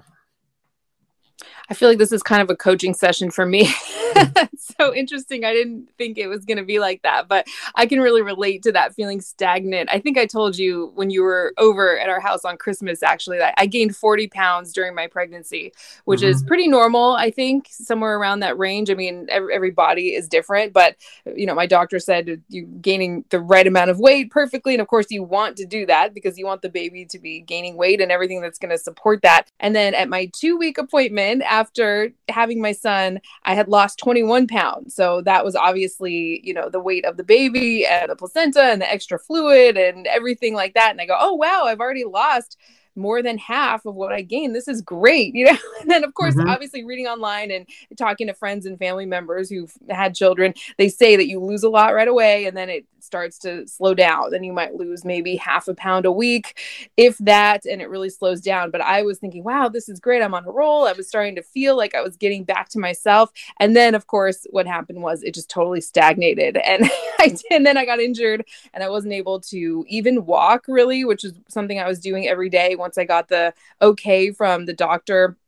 I 1.70 1.74
feel 1.74 1.88
like 1.88 1.98
this 1.98 2.12
is 2.12 2.22
kind 2.22 2.42
of 2.42 2.50
a 2.50 2.56
coaching 2.56 2.94
session 2.94 3.30
for 3.30 3.44
me. 3.44 3.70
so 4.80 4.94
interesting. 4.94 5.44
I 5.44 5.52
didn't 5.52 5.90
think 5.98 6.18
it 6.18 6.28
was 6.28 6.44
going 6.44 6.58
to 6.58 6.64
be 6.64 6.78
like 6.78 7.02
that, 7.02 7.28
but 7.28 7.46
I 7.74 7.86
can 7.86 8.00
really 8.00 8.22
relate 8.22 8.62
to 8.62 8.72
that 8.72 8.94
feeling 8.94 9.20
stagnant. 9.20 9.90
I 9.92 9.98
think 9.98 10.18
I 10.18 10.26
told 10.26 10.56
you 10.56 10.92
when 10.94 11.10
you 11.10 11.22
were 11.22 11.52
over 11.58 11.98
at 11.98 12.08
our 12.08 12.20
house 12.20 12.44
on 12.44 12.56
Christmas, 12.56 13.02
actually, 13.02 13.38
that 13.38 13.54
I 13.56 13.66
gained 13.66 13.96
40 13.96 14.28
pounds 14.28 14.72
during 14.72 14.94
my 14.94 15.06
pregnancy, 15.06 15.72
which 16.04 16.20
mm-hmm. 16.20 16.30
is 16.30 16.42
pretty 16.42 16.68
normal, 16.68 17.12
I 17.12 17.30
think, 17.30 17.68
somewhere 17.70 18.18
around 18.18 18.40
that 18.40 18.58
range. 18.58 18.90
I 18.90 18.94
mean, 18.94 19.26
every, 19.30 19.54
every 19.54 19.70
body 19.70 20.14
is 20.14 20.28
different, 20.28 20.72
but, 20.72 20.96
you 21.34 21.46
know, 21.46 21.54
my 21.54 21.66
doctor 21.66 21.98
said 21.98 22.42
you're 22.48 22.66
gaining 22.80 23.24
the 23.30 23.40
right 23.40 23.66
amount 23.66 23.90
of 23.90 23.98
weight 23.98 24.30
perfectly. 24.30 24.74
And 24.74 24.80
of 24.80 24.88
course, 24.88 25.06
you 25.10 25.22
want 25.22 25.56
to 25.58 25.66
do 25.66 25.86
that 25.86 26.14
because 26.14 26.38
you 26.38 26.46
want 26.46 26.62
the 26.62 26.70
baby 26.70 27.04
to 27.06 27.18
be 27.18 27.40
gaining 27.40 27.76
weight 27.76 28.00
and 28.00 28.10
everything 28.10 28.40
that's 28.40 28.58
going 28.58 28.70
to 28.70 28.78
support 28.78 29.22
that. 29.22 29.50
And 29.60 29.74
then 29.74 29.94
at 29.94 30.08
my 30.08 30.30
two 30.32 30.56
week 30.56 30.78
appointment, 30.78 31.42
after 31.58 32.12
having 32.28 32.60
my 32.60 32.72
son, 32.72 33.20
I 33.44 33.54
had 33.54 33.68
lost 33.68 33.98
21 33.98 34.46
pounds. 34.46 34.94
So 34.94 35.22
that 35.22 35.44
was 35.44 35.56
obviously, 35.56 36.40
you 36.44 36.54
know, 36.54 36.68
the 36.68 36.80
weight 36.80 37.04
of 37.04 37.16
the 37.16 37.24
baby 37.24 37.84
and 37.84 38.10
the 38.10 38.16
placenta 38.16 38.62
and 38.62 38.80
the 38.80 38.90
extra 38.90 39.18
fluid 39.18 39.76
and 39.76 40.06
everything 40.06 40.54
like 40.54 40.74
that. 40.74 40.92
And 40.92 41.00
I 41.00 41.06
go, 41.06 41.16
oh, 41.18 41.34
wow, 41.34 41.64
I've 41.66 41.80
already 41.80 42.04
lost 42.04 42.56
more 42.94 43.22
than 43.22 43.38
half 43.38 43.86
of 43.86 43.94
what 43.94 44.12
I 44.12 44.22
gained. 44.22 44.54
This 44.54 44.68
is 44.68 44.82
great, 44.82 45.34
you 45.38 45.46
know. 45.46 45.58
And 45.80 45.90
then 45.90 46.04
of 46.04 46.14
course, 46.14 46.34
mm-hmm. 46.34 46.48
obviously 46.48 46.84
reading 46.84 47.06
online 47.06 47.50
and 47.50 47.66
talking 47.96 48.28
to 48.28 48.34
friends 48.34 48.66
and 48.66 48.78
family 48.78 49.06
members 49.06 49.48
who've 49.48 49.72
had 49.88 50.14
children, 50.14 50.54
they 50.76 50.88
say 50.88 51.16
that 51.16 51.28
you 51.28 51.40
lose 51.40 51.62
a 51.62 51.68
lot 51.68 51.94
right 51.94 52.08
away 52.08 52.46
and 52.46 52.56
then 52.56 52.68
it 52.68 52.86
starts 53.08 53.38
to 53.40 53.66
slow 53.66 53.94
down. 53.94 54.30
Then 54.30 54.44
you 54.44 54.52
might 54.52 54.74
lose 54.74 55.04
maybe 55.04 55.34
half 55.34 55.66
a 55.66 55.74
pound 55.74 56.06
a 56.06 56.12
week, 56.12 56.56
if 56.96 57.18
that, 57.18 57.64
and 57.64 57.82
it 57.82 57.88
really 57.88 58.10
slows 58.10 58.40
down. 58.40 58.70
But 58.70 58.82
I 58.82 59.02
was 59.02 59.18
thinking, 59.18 59.42
wow, 59.42 59.68
this 59.68 59.88
is 59.88 59.98
great. 59.98 60.22
I'm 60.22 60.34
on 60.34 60.44
a 60.44 60.52
roll. 60.52 60.86
I 60.86 60.92
was 60.92 61.08
starting 61.08 61.34
to 61.34 61.42
feel 61.42 61.76
like 61.76 61.94
I 61.94 62.02
was 62.02 62.16
getting 62.16 62.44
back 62.44 62.68
to 62.70 62.78
myself. 62.78 63.32
And 63.58 63.74
then 63.74 63.96
of 63.96 64.06
course, 64.06 64.46
what 64.50 64.66
happened 64.66 65.02
was 65.02 65.22
it 65.22 65.34
just 65.34 65.50
totally 65.50 65.80
stagnated. 65.80 66.56
And 66.68 66.84
I 67.18 67.30
mm. 67.30 67.42
and 67.50 67.64
then 67.64 67.78
I 67.78 67.86
got 67.86 67.98
injured 67.98 68.44
and 68.74 68.84
I 68.84 68.90
wasn't 68.90 69.14
able 69.14 69.40
to 69.40 69.86
even 69.88 70.26
walk 70.26 70.66
really, 70.68 71.02
which 71.06 71.24
is 71.24 71.32
something 71.48 71.80
I 71.80 71.88
was 71.88 71.98
doing 71.98 72.28
every 72.28 72.50
day 72.50 72.76
once 72.76 72.98
I 72.98 73.04
got 73.04 73.28
the 73.28 73.54
okay 73.80 74.30
from 74.30 74.66
the 74.66 74.74
doctor 74.74 75.38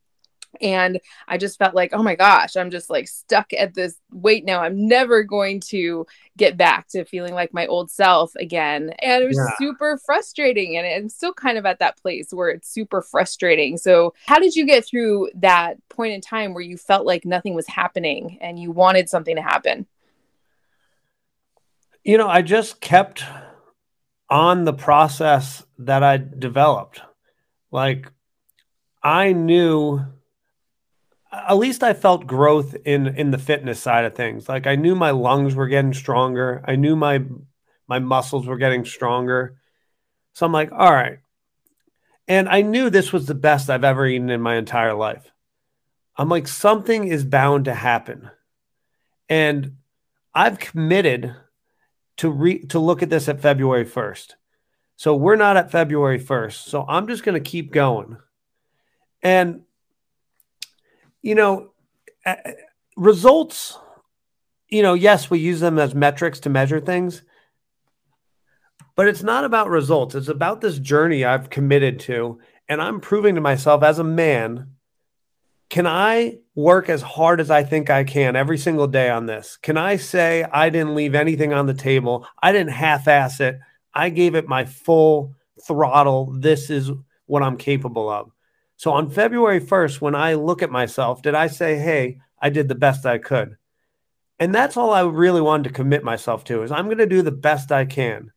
and 0.61 1.01
i 1.29 1.37
just 1.37 1.59
felt 1.59 1.75
like 1.75 1.91
oh 1.93 2.03
my 2.03 2.15
gosh 2.15 2.57
i'm 2.57 2.71
just 2.71 2.91
like 2.91 3.09
stuck 3.09 3.53
at 3.53 3.75
this 3.75 3.97
weight 4.13 4.45
now. 4.45 4.61
I'm 4.61 4.89
never 4.89 5.23
going 5.23 5.61
to 5.69 6.07
get 6.37 6.57
back 6.57 6.89
to 6.89 7.05
feeling 7.05 7.35
like 7.35 7.53
my 7.53 7.67
old 7.67 7.91
self 7.91 8.35
again. 8.37 8.93
And 9.01 9.23
it 9.23 9.27
was 9.27 9.37
yeah. 9.37 9.57
super 9.59 9.99
frustrating. 10.05 10.77
And 10.77 10.87
i'm 10.87 11.09
still 11.09 11.33
kind 11.33 11.59
of 11.59 11.67
at 11.67 11.79
that 11.79 12.01
place 12.01 12.33
where 12.33 12.49
it's 12.49 12.69
super 12.69 13.03
frustrating. 13.03 13.77
So 13.77 14.15
how 14.27 14.39
did 14.39 14.55
you 14.55 14.67
get 14.67 14.87
through 14.87 15.31
that 15.35 15.77
point 15.89 16.13
in 16.13 16.21
time 16.21 16.55
where 16.55 16.63
you 16.63 16.77
felt 16.77 17.07
like 17.07 17.25
nothing 17.25 17.55
was 17.55 17.67
happening 17.67 18.39
and 18.41 18.59
you 18.59 18.71
wanted 18.71 19.09
something 19.09 19.37
to 19.37 19.43
happen? 19.43 19.87
You 22.05 22.17
know 22.19 22.29
i 22.29 22.43
just 22.43 22.81
kept 22.81 23.25
on 24.29 24.65
the 24.65 24.73
process 24.73 25.65
that 25.79 26.03
i 26.03 26.17
developed. 26.17 27.03
Like 27.71 28.11
I 29.03 29.33
knew 29.33 30.05
at 31.33 31.57
least 31.59 31.83
I 31.83 31.93
felt 31.93 32.27
growth 32.27 32.77
in 32.85 33.07
in 33.07 33.31
the 33.31 33.39
fitness 33.39 33.81
side 33.81 34.05
of 34.05 34.15
things. 34.15 34.49
Like 34.49 34.67
I 34.67 34.77
knew 34.77 34.95
my 34.95 35.11
lungs 35.11 35.55
were 35.55 35.69
getting 35.69 35.95
stronger. 35.95 36.63
I 36.67 36.77
knew 36.77 36.97
my 36.97 37.23
my 37.89 37.99
muscles 37.99 38.47
were 38.47 38.57
getting 38.57 38.85
stronger. 38.85 39.57
So 40.35 40.47
I'm 40.47 40.53
like, 40.53 40.73
all 40.73 40.93
right. 40.93 41.19
And 42.29 42.49
I 42.49 42.63
knew 42.63 42.91
this 42.91 43.13
was 43.13 43.27
the 43.27 43.35
best 43.35 43.69
I've 43.69 43.85
ever 43.85 44.07
eaten 44.07 44.31
in 44.31 44.41
my 44.41 44.57
entire 44.57 44.95
life. 44.95 45.33
I'm 46.17 46.29
like, 46.29 46.47
something 46.47 47.09
is 47.09 47.25
bound 47.25 47.65
to 47.65 47.75
happen. 47.75 48.31
And 49.29 49.77
I've 50.35 50.59
committed 50.59 51.35
to 52.19 52.31
re- 52.31 52.67
to 52.67 52.79
look 52.79 53.03
at 53.03 53.11
this 53.11 53.29
at 53.29 53.41
February 53.41 53.85
1st. 53.85 54.35
So 54.97 55.17
we're 55.17 55.37
not 55.37 55.57
at 55.57 55.71
February 55.71 56.21
1st. 56.21 56.69
So 56.69 56.85
I'm 56.87 57.09
just 57.09 57.25
going 57.25 57.43
to 57.43 57.51
keep 57.51 57.73
going. 57.73 58.19
And, 59.23 59.63
you 61.23 61.35
know, 61.35 61.71
results, 62.97 63.79
you 64.69 64.83
know, 64.83 64.95
yes, 64.95 65.31
we 65.31 65.39
use 65.39 65.61
them 65.61 65.79
as 65.79 65.95
metrics 65.95 66.41
to 66.41 66.51
measure 66.51 66.81
things, 66.81 67.23
but 68.97 69.09
it's 69.09 69.23
not 69.23 69.45
about 69.45 69.69
results. 69.69 70.15
It's 70.15 70.29
about 70.29 70.61
this 70.61 70.79
journey 70.79 71.25
I've 71.25 71.51
committed 71.51 72.01
to. 72.01 72.39
And 72.69 72.81
I'm 72.81 73.01
proving 73.01 73.35
to 73.35 73.41
myself 73.41 73.83
as 73.83 73.99
a 73.99 74.05
man 74.05 74.71
can 75.71 75.87
I 75.87 76.39
work 76.57 76.89
as 76.89 77.01
hard 77.01 77.41
as 77.41 77.49
I 77.49 77.63
think 77.63 77.91
I 77.91 78.03
can 78.03 78.35
every 78.35 78.59
single 78.59 78.89
day 78.89 79.09
on 79.09 79.27
this? 79.27 79.57
Can 79.57 79.77
I 79.77 79.97
say 79.97 80.43
I 80.43 80.69
didn't 80.69 80.97
leave 80.97 81.15
anything 81.15 81.53
on 81.53 81.67
the 81.67 81.75
table? 81.75 82.27
I 82.43 82.51
didn't 82.51 82.73
half 82.73 83.07
ass 83.07 83.39
it. 83.39 83.61
I 83.95 84.11
gave 84.11 84.35
it 84.35 84.49
my 84.49 84.65
full 84.65 85.37
throttle. 85.65 86.37
This 86.39 86.71
is 86.71 86.91
what 87.27 87.45
I'm 87.45 87.57
capable 87.57 88.11
of. 88.11 88.33
So 88.81 88.93
on 88.93 89.11
February 89.11 89.61
1st, 89.61 90.01
when 90.01 90.15
I 90.15 90.33
look 90.33 90.63
at 90.63 90.71
myself, 90.71 91.21
did 91.21 91.35
I 91.35 91.49
say, 91.49 91.77
hey, 91.77 92.17
I 92.41 92.49
did 92.49 92.67
the 92.67 92.75
best 92.75 93.05
I 93.05 93.19
could? 93.19 93.59
And 94.39 94.55
that's 94.55 94.75
all 94.75 94.95
I 94.95 95.03
really 95.03 95.43
wanted 95.43 95.65
to 95.65 95.75
commit 95.75 96.03
myself 96.03 96.45
to 96.45 96.63
is 96.63 96.73
I'm 96.73 96.87
going 96.87 96.97
to 96.97 97.05
do 97.05 97.21
the 97.21 97.31
best 97.31 97.73
I 97.73 97.85
can. 97.85 98.33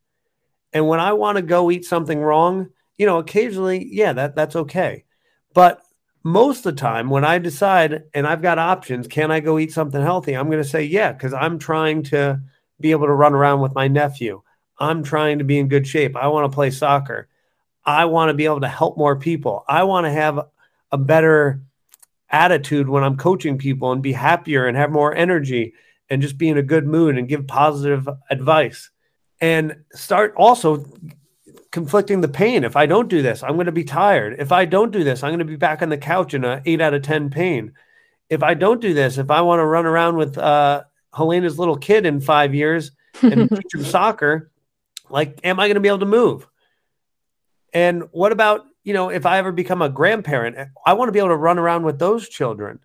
And 0.74 0.86
when 0.86 1.00
I 1.00 1.14
want 1.14 1.36
to 1.36 1.42
go 1.42 1.70
eat 1.70 1.86
something 1.86 2.20
wrong, 2.20 2.68
you 2.98 3.06
know, 3.06 3.20
occasionally, 3.20 3.88
yeah, 3.90 4.12
that 4.12 4.36
that's 4.36 4.54
okay. 4.54 5.06
But 5.54 5.80
most 6.22 6.58
of 6.58 6.74
the 6.74 6.78
time 6.78 7.08
when 7.08 7.24
I 7.24 7.38
decide 7.38 8.02
and 8.12 8.26
I've 8.26 8.42
got 8.42 8.58
options, 8.58 9.08
can 9.08 9.30
I 9.30 9.40
go 9.40 9.58
eat 9.58 9.72
something 9.72 10.02
healthy? 10.02 10.36
I'm 10.36 10.50
going 10.50 10.62
to 10.62 10.68
say, 10.68 10.84
yeah, 10.84 11.12
because 11.12 11.32
I'm 11.32 11.58
trying 11.58 12.02
to 12.02 12.38
be 12.78 12.90
able 12.90 13.06
to 13.06 13.14
run 13.14 13.32
around 13.32 13.62
with 13.62 13.74
my 13.74 13.88
nephew. 13.88 14.42
I'm 14.78 15.04
trying 15.04 15.38
to 15.38 15.44
be 15.44 15.58
in 15.58 15.68
good 15.68 15.86
shape. 15.86 16.14
I 16.18 16.28
want 16.28 16.52
to 16.52 16.54
play 16.54 16.70
soccer. 16.70 17.28
I 17.86 18.06
want 18.06 18.30
to 18.30 18.34
be 18.34 18.44
able 18.46 18.60
to 18.60 18.68
help 18.68 18.96
more 18.96 19.16
people. 19.16 19.64
I 19.68 19.82
want 19.84 20.06
to 20.06 20.10
have 20.10 20.46
a 20.90 20.98
better 20.98 21.60
attitude 22.30 22.88
when 22.88 23.04
I'm 23.04 23.16
coaching 23.16 23.58
people 23.58 23.92
and 23.92 24.02
be 24.02 24.12
happier 24.12 24.66
and 24.66 24.76
have 24.76 24.90
more 24.90 25.14
energy 25.14 25.74
and 26.08 26.22
just 26.22 26.38
be 26.38 26.48
in 26.48 26.58
a 26.58 26.62
good 26.62 26.86
mood 26.86 27.16
and 27.16 27.28
give 27.28 27.46
positive 27.46 28.08
advice 28.30 28.90
and 29.40 29.76
start 29.92 30.34
also 30.36 30.84
conflicting 31.70 32.20
the 32.20 32.28
pain. 32.28 32.64
If 32.64 32.76
I 32.76 32.86
don't 32.86 33.08
do 33.08 33.22
this, 33.22 33.42
I'm 33.42 33.54
going 33.54 33.66
to 33.66 33.72
be 33.72 33.84
tired. 33.84 34.36
If 34.38 34.52
I 34.52 34.64
don't 34.64 34.92
do 34.92 35.04
this, 35.04 35.22
I'm 35.22 35.30
going 35.30 35.40
to 35.40 35.44
be 35.44 35.56
back 35.56 35.82
on 35.82 35.88
the 35.88 35.98
couch 35.98 36.34
in 36.34 36.44
a 36.44 36.62
eight 36.64 36.80
out 36.80 36.94
of 36.94 37.02
10 37.02 37.30
pain. 37.30 37.72
If 38.30 38.42
I 38.42 38.54
don't 38.54 38.80
do 38.80 38.94
this, 38.94 39.18
if 39.18 39.30
I 39.30 39.42
want 39.42 39.60
to 39.60 39.66
run 39.66 39.86
around 39.86 40.16
with 40.16 40.38
uh, 40.38 40.84
Helena's 41.12 41.58
little 41.58 41.76
kid 41.76 42.06
in 42.06 42.20
five 42.20 42.54
years 42.54 42.92
and 43.22 43.50
teach 43.54 43.74
him 43.74 43.84
soccer, 43.84 44.50
like, 45.10 45.40
am 45.44 45.60
I 45.60 45.66
going 45.66 45.74
to 45.74 45.80
be 45.80 45.88
able 45.88 45.98
to 45.98 46.06
move? 46.06 46.46
And 47.74 48.04
what 48.12 48.30
about, 48.30 48.64
you 48.84 48.94
know, 48.94 49.10
if 49.10 49.26
I 49.26 49.38
ever 49.38 49.52
become 49.52 49.82
a 49.82 49.88
grandparent, 49.88 50.56
I 50.86 50.92
want 50.92 51.08
to 51.08 51.12
be 51.12 51.18
able 51.18 51.30
to 51.30 51.36
run 51.36 51.58
around 51.58 51.84
with 51.84 51.98
those 51.98 52.28
children. 52.28 52.78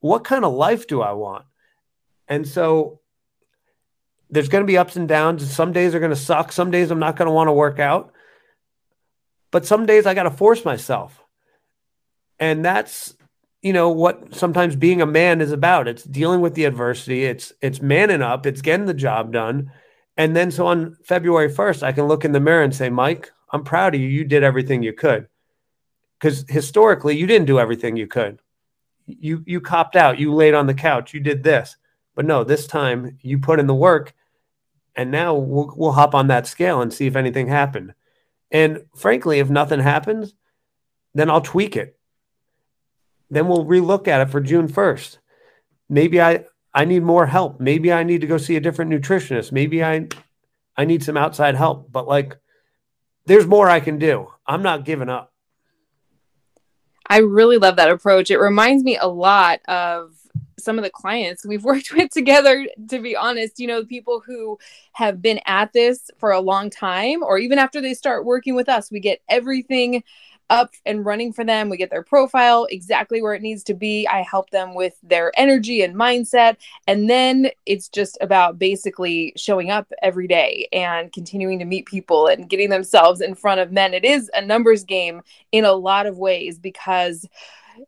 What 0.00 0.22
kind 0.22 0.44
of 0.44 0.54
life 0.54 0.86
do 0.86 1.02
I 1.02 1.12
want? 1.12 1.44
And 2.28 2.46
so 2.46 3.00
there's 4.30 4.48
going 4.48 4.62
to 4.62 4.66
be 4.66 4.78
ups 4.78 4.94
and 4.96 5.08
downs. 5.08 5.50
Some 5.50 5.72
days 5.72 5.94
are 5.94 5.98
going 5.98 6.10
to 6.10 6.16
suck. 6.16 6.52
Some 6.52 6.70
days 6.70 6.90
I'm 6.90 7.00
not 7.00 7.16
going 7.16 7.26
to 7.26 7.32
want 7.32 7.48
to 7.48 7.52
work 7.52 7.80
out. 7.80 8.12
But 9.50 9.66
some 9.66 9.86
days 9.86 10.06
I 10.06 10.14
got 10.14 10.24
to 10.24 10.30
force 10.30 10.64
myself. 10.64 11.22
And 12.38 12.64
that's, 12.64 13.16
you 13.62 13.72
know, 13.72 13.90
what 13.90 14.34
sometimes 14.34 14.76
being 14.76 15.00
a 15.00 15.06
man 15.06 15.40
is 15.40 15.50
about. 15.50 15.88
It's 15.88 16.04
dealing 16.04 16.40
with 16.40 16.54
the 16.54 16.64
adversity. 16.64 17.24
It's 17.24 17.52
it's 17.62 17.80
manning 17.80 18.22
up. 18.22 18.46
It's 18.46 18.62
getting 18.62 18.86
the 18.86 18.94
job 18.94 19.32
done. 19.32 19.72
And 20.16 20.36
then 20.36 20.50
so 20.50 20.66
on 20.66 20.96
February 21.04 21.50
1st, 21.50 21.82
I 21.82 21.92
can 21.92 22.06
look 22.06 22.24
in 22.24 22.32
the 22.32 22.40
mirror 22.40 22.62
and 22.62 22.74
say, 22.74 22.90
Mike, 22.90 23.30
I'm 23.50 23.64
proud 23.64 23.94
of 23.94 24.00
you. 24.00 24.08
You 24.08 24.24
did 24.24 24.42
everything 24.42 24.82
you 24.82 24.92
could. 24.92 25.28
Because 26.18 26.44
historically, 26.48 27.16
you 27.16 27.26
didn't 27.26 27.46
do 27.46 27.60
everything 27.60 27.96
you 27.96 28.06
could. 28.06 28.40
You 29.06 29.42
you 29.46 29.60
copped 29.60 29.96
out. 29.96 30.18
You 30.18 30.34
laid 30.34 30.54
on 30.54 30.66
the 30.66 30.74
couch. 30.74 31.14
You 31.14 31.20
did 31.20 31.42
this. 31.42 31.76
But 32.14 32.24
no, 32.24 32.42
this 32.42 32.66
time 32.66 33.18
you 33.20 33.38
put 33.38 33.60
in 33.60 33.66
the 33.66 33.74
work, 33.74 34.14
and 34.96 35.10
now 35.10 35.34
we'll 35.34 35.72
we'll 35.76 35.92
hop 35.92 36.14
on 36.14 36.28
that 36.28 36.46
scale 36.46 36.80
and 36.80 36.92
see 36.92 37.06
if 37.06 37.16
anything 37.16 37.46
happened. 37.46 37.94
And 38.50 38.86
frankly, 38.96 39.38
if 39.38 39.50
nothing 39.50 39.80
happens, 39.80 40.34
then 41.14 41.30
I'll 41.30 41.40
tweak 41.40 41.76
it. 41.76 41.98
Then 43.30 43.48
we'll 43.48 43.64
relook 43.64 44.08
at 44.08 44.20
it 44.20 44.30
for 44.30 44.40
June 44.40 44.68
1st. 44.68 45.18
Maybe 45.88 46.20
I 46.20 46.44
I 46.72 46.84
need 46.84 47.02
more 47.02 47.26
help. 47.26 47.60
Maybe 47.60 47.92
I 47.92 48.02
need 48.02 48.20
to 48.20 48.26
go 48.26 48.38
see 48.38 48.56
a 48.56 48.60
different 48.60 48.90
nutritionist. 48.90 49.52
Maybe 49.52 49.84
I 49.84 50.08
I 50.76 50.84
need 50.84 51.02
some 51.02 51.16
outside 51.16 51.54
help. 51.54 51.90
But 51.92 52.08
like 52.08 52.36
there's 53.26 53.46
more 53.46 53.68
I 53.68 53.80
can 53.80 53.98
do. 53.98 54.32
I'm 54.46 54.62
not 54.62 54.84
giving 54.84 55.08
up. 55.08 55.32
I 57.08 57.18
really 57.18 57.58
love 57.58 57.76
that 57.76 57.90
approach. 57.90 58.30
It 58.30 58.38
reminds 58.38 58.82
me 58.82 58.96
a 58.96 59.06
lot 59.06 59.60
of 59.68 60.14
some 60.58 60.78
of 60.78 60.84
the 60.84 60.90
clients 60.90 61.46
we've 61.46 61.64
worked 61.72 61.92
with 61.92 62.10
together, 62.10 62.66
to 62.88 62.98
be 62.98 63.16
honest, 63.16 63.58
you 63.58 63.66
know, 63.66 63.84
people 63.84 64.20
who 64.24 64.58
have 64.92 65.22
been 65.22 65.40
at 65.46 65.72
this 65.72 66.10
for 66.18 66.32
a 66.32 66.40
long 66.40 66.70
time, 66.70 67.22
or 67.22 67.38
even 67.38 67.58
after 67.58 67.80
they 67.80 67.94
start 67.94 68.24
working 68.24 68.54
with 68.54 68.68
us, 68.68 68.90
we 68.90 69.00
get 69.00 69.20
everything 69.28 70.02
up 70.50 70.70
and 70.84 71.04
running 71.04 71.32
for 71.32 71.44
them. 71.44 71.68
We 71.68 71.76
get 71.76 71.90
their 71.90 72.02
profile 72.02 72.66
exactly 72.70 73.22
where 73.22 73.34
it 73.34 73.42
needs 73.42 73.64
to 73.64 73.74
be. 73.74 74.06
I 74.06 74.22
help 74.22 74.50
them 74.50 74.74
with 74.74 74.94
their 75.02 75.32
energy 75.36 75.82
and 75.82 75.94
mindset. 75.94 76.56
And 76.86 77.10
then 77.10 77.50
it's 77.64 77.88
just 77.88 78.16
about 78.20 78.58
basically 78.58 79.32
showing 79.36 79.70
up 79.70 79.90
every 80.02 80.28
day 80.28 80.68
and 80.72 81.12
continuing 81.12 81.58
to 81.58 81.64
meet 81.64 81.86
people 81.86 82.26
and 82.26 82.48
getting 82.48 82.70
themselves 82.70 83.20
in 83.20 83.34
front 83.34 83.60
of 83.60 83.72
men. 83.72 83.94
It 83.94 84.04
is 84.04 84.30
a 84.34 84.44
numbers 84.44 84.84
game 84.84 85.22
in 85.52 85.64
a 85.64 85.72
lot 85.72 86.06
of 86.06 86.18
ways 86.18 86.58
because 86.58 87.26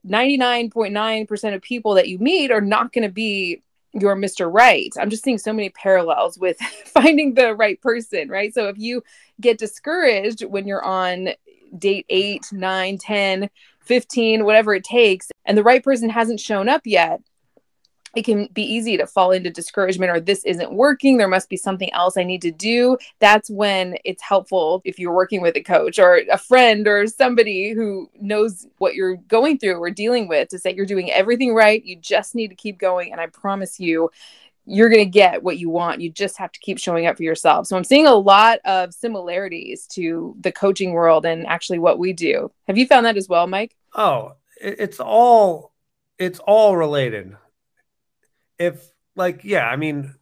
99.9% 0.06 1.54
of 1.54 1.62
people 1.62 1.94
that 1.94 2.08
you 2.08 2.18
meet 2.18 2.50
are 2.50 2.60
not 2.60 2.92
going 2.92 3.06
to 3.06 3.12
be 3.12 3.62
your 3.92 4.16
Mr. 4.16 4.52
Right. 4.52 4.92
I'm 4.98 5.10
just 5.10 5.24
seeing 5.24 5.38
so 5.38 5.52
many 5.52 5.70
parallels 5.70 6.38
with 6.38 6.58
finding 6.84 7.34
the 7.34 7.54
right 7.54 7.80
person, 7.80 8.28
right? 8.28 8.52
So 8.52 8.68
if 8.68 8.78
you 8.78 9.02
get 9.40 9.58
discouraged 9.58 10.44
when 10.44 10.66
you're 10.66 10.84
on 10.84 11.30
date 11.76 12.06
8, 12.08 12.52
9, 12.52 12.98
10, 12.98 13.50
15, 13.80 14.44
whatever 14.44 14.74
it 14.74 14.84
takes, 14.84 15.30
and 15.44 15.56
the 15.56 15.62
right 15.62 15.82
person 15.82 16.10
hasn't 16.10 16.40
shown 16.40 16.68
up 16.68 16.82
yet, 16.84 17.20
it 18.16 18.24
can 18.24 18.48
be 18.52 18.62
easy 18.62 18.96
to 18.96 19.06
fall 19.06 19.30
into 19.30 19.50
discouragement 19.50 20.10
or 20.10 20.18
this 20.18 20.44
isn't 20.44 20.72
working. 20.72 21.16
There 21.16 21.28
must 21.28 21.48
be 21.48 21.56
something 21.56 21.92
else 21.92 22.16
I 22.16 22.24
need 22.24 22.42
to 22.42 22.50
do. 22.50 22.96
That's 23.18 23.50
when 23.50 23.96
it's 24.04 24.22
helpful 24.22 24.80
if 24.84 24.98
you're 24.98 25.14
working 25.14 25.40
with 25.40 25.56
a 25.56 25.62
coach 25.62 25.98
or 25.98 26.22
a 26.30 26.38
friend 26.38 26.88
or 26.88 27.06
somebody 27.06 27.72
who 27.72 28.10
knows 28.20 28.66
what 28.78 28.94
you're 28.94 29.16
going 29.16 29.58
through 29.58 29.76
or 29.76 29.90
dealing 29.90 30.26
with 30.26 30.48
to 30.48 30.58
say 30.58 30.74
you're 30.74 30.86
doing 30.86 31.10
everything 31.10 31.54
right. 31.54 31.84
You 31.84 31.96
just 31.96 32.34
need 32.34 32.48
to 32.48 32.54
keep 32.54 32.78
going. 32.78 33.12
And 33.12 33.20
I 33.20 33.26
promise 33.26 33.78
you, 33.78 34.10
you're 34.68 34.90
going 34.90 35.04
to 35.04 35.10
get 35.10 35.42
what 35.42 35.58
you 35.58 35.70
want. 35.70 36.02
You 36.02 36.10
just 36.10 36.36
have 36.36 36.52
to 36.52 36.60
keep 36.60 36.78
showing 36.78 37.06
up 37.06 37.16
for 37.16 37.22
yourself. 37.22 37.66
So 37.66 37.76
I'm 37.76 37.84
seeing 37.84 38.06
a 38.06 38.14
lot 38.14 38.58
of 38.66 38.92
similarities 38.92 39.86
to 39.88 40.36
the 40.40 40.52
coaching 40.52 40.92
world 40.92 41.24
and 41.24 41.46
actually 41.46 41.78
what 41.78 41.98
we 41.98 42.12
do. 42.12 42.52
Have 42.66 42.76
you 42.76 42.86
found 42.86 43.06
that 43.06 43.16
as 43.16 43.28
well, 43.28 43.46
Mike? 43.46 43.74
Oh, 43.94 44.34
it's 44.60 45.00
all 45.00 45.72
it's 46.18 46.38
all 46.40 46.76
related. 46.76 47.34
If 48.58 48.92
like 49.16 49.42
yeah, 49.42 49.66
I 49.66 49.76
mean 49.76 50.14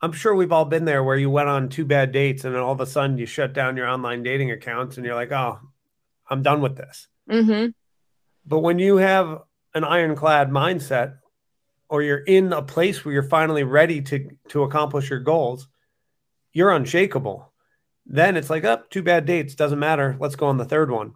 I'm 0.00 0.12
sure 0.12 0.34
we've 0.34 0.52
all 0.52 0.66
been 0.66 0.84
there 0.84 1.02
where 1.02 1.16
you 1.16 1.28
went 1.28 1.48
on 1.48 1.68
two 1.68 1.84
bad 1.84 2.12
dates 2.12 2.44
and 2.44 2.54
then 2.54 2.62
all 2.62 2.72
of 2.72 2.80
a 2.80 2.86
sudden 2.86 3.18
you 3.18 3.26
shut 3.26 3.52
down 3.52 3.76
your 3.76 3.88
online 3.88 4.22
dating 4.22 4.52
accounts 4.52 4.96
and 4.96 5.04
you're 5.04 5.14
like, 5.16 5.32
"Oh, 5.32 5.58
I'm 6.30 6.42
done 6.42 6.60
with 6.60 6.76
this." 6.76 7.08
hmm 7.28 7.66
But 8.46 8.60
when 8.60 8.78
you 8.78 8.98
have 8.98 9.42
an 9.74 9.82
ironclad 9.82 10.50
mindset 10.50 11.16
or 11.88 12.02
you're 12.02 12.18
in 12.18 12.52
a 12.52 12.62
place 12.62 13.04
where 13.04 13.14
you're 13.14 13.22
finally 13.22 13.64
ready 13.64 14.02
to 14.02 14.30
to 14.48 14.62
accomplish 14.62 15.10
your 15.10 15.20
goals, 15.20 15.68
you're 16.52 16.72
unshakable. 16.72 17.52
Then 18.06 18.36
it's 18.36 18.50
like, 18.50 18.64
up 18.64 18.82
oh, 18.84 18.86
two 18.90 19.02
bad 19.02 19.26
dates, 19.26 19.54
doesn't 19.54 19.78
matter. 19.78 20.16
Let's 20.20 20.36
go 20.36 20.46
on 20.46 20.58
the 20.58 20.64
third 20.64 20.90
one. 20.90 21.14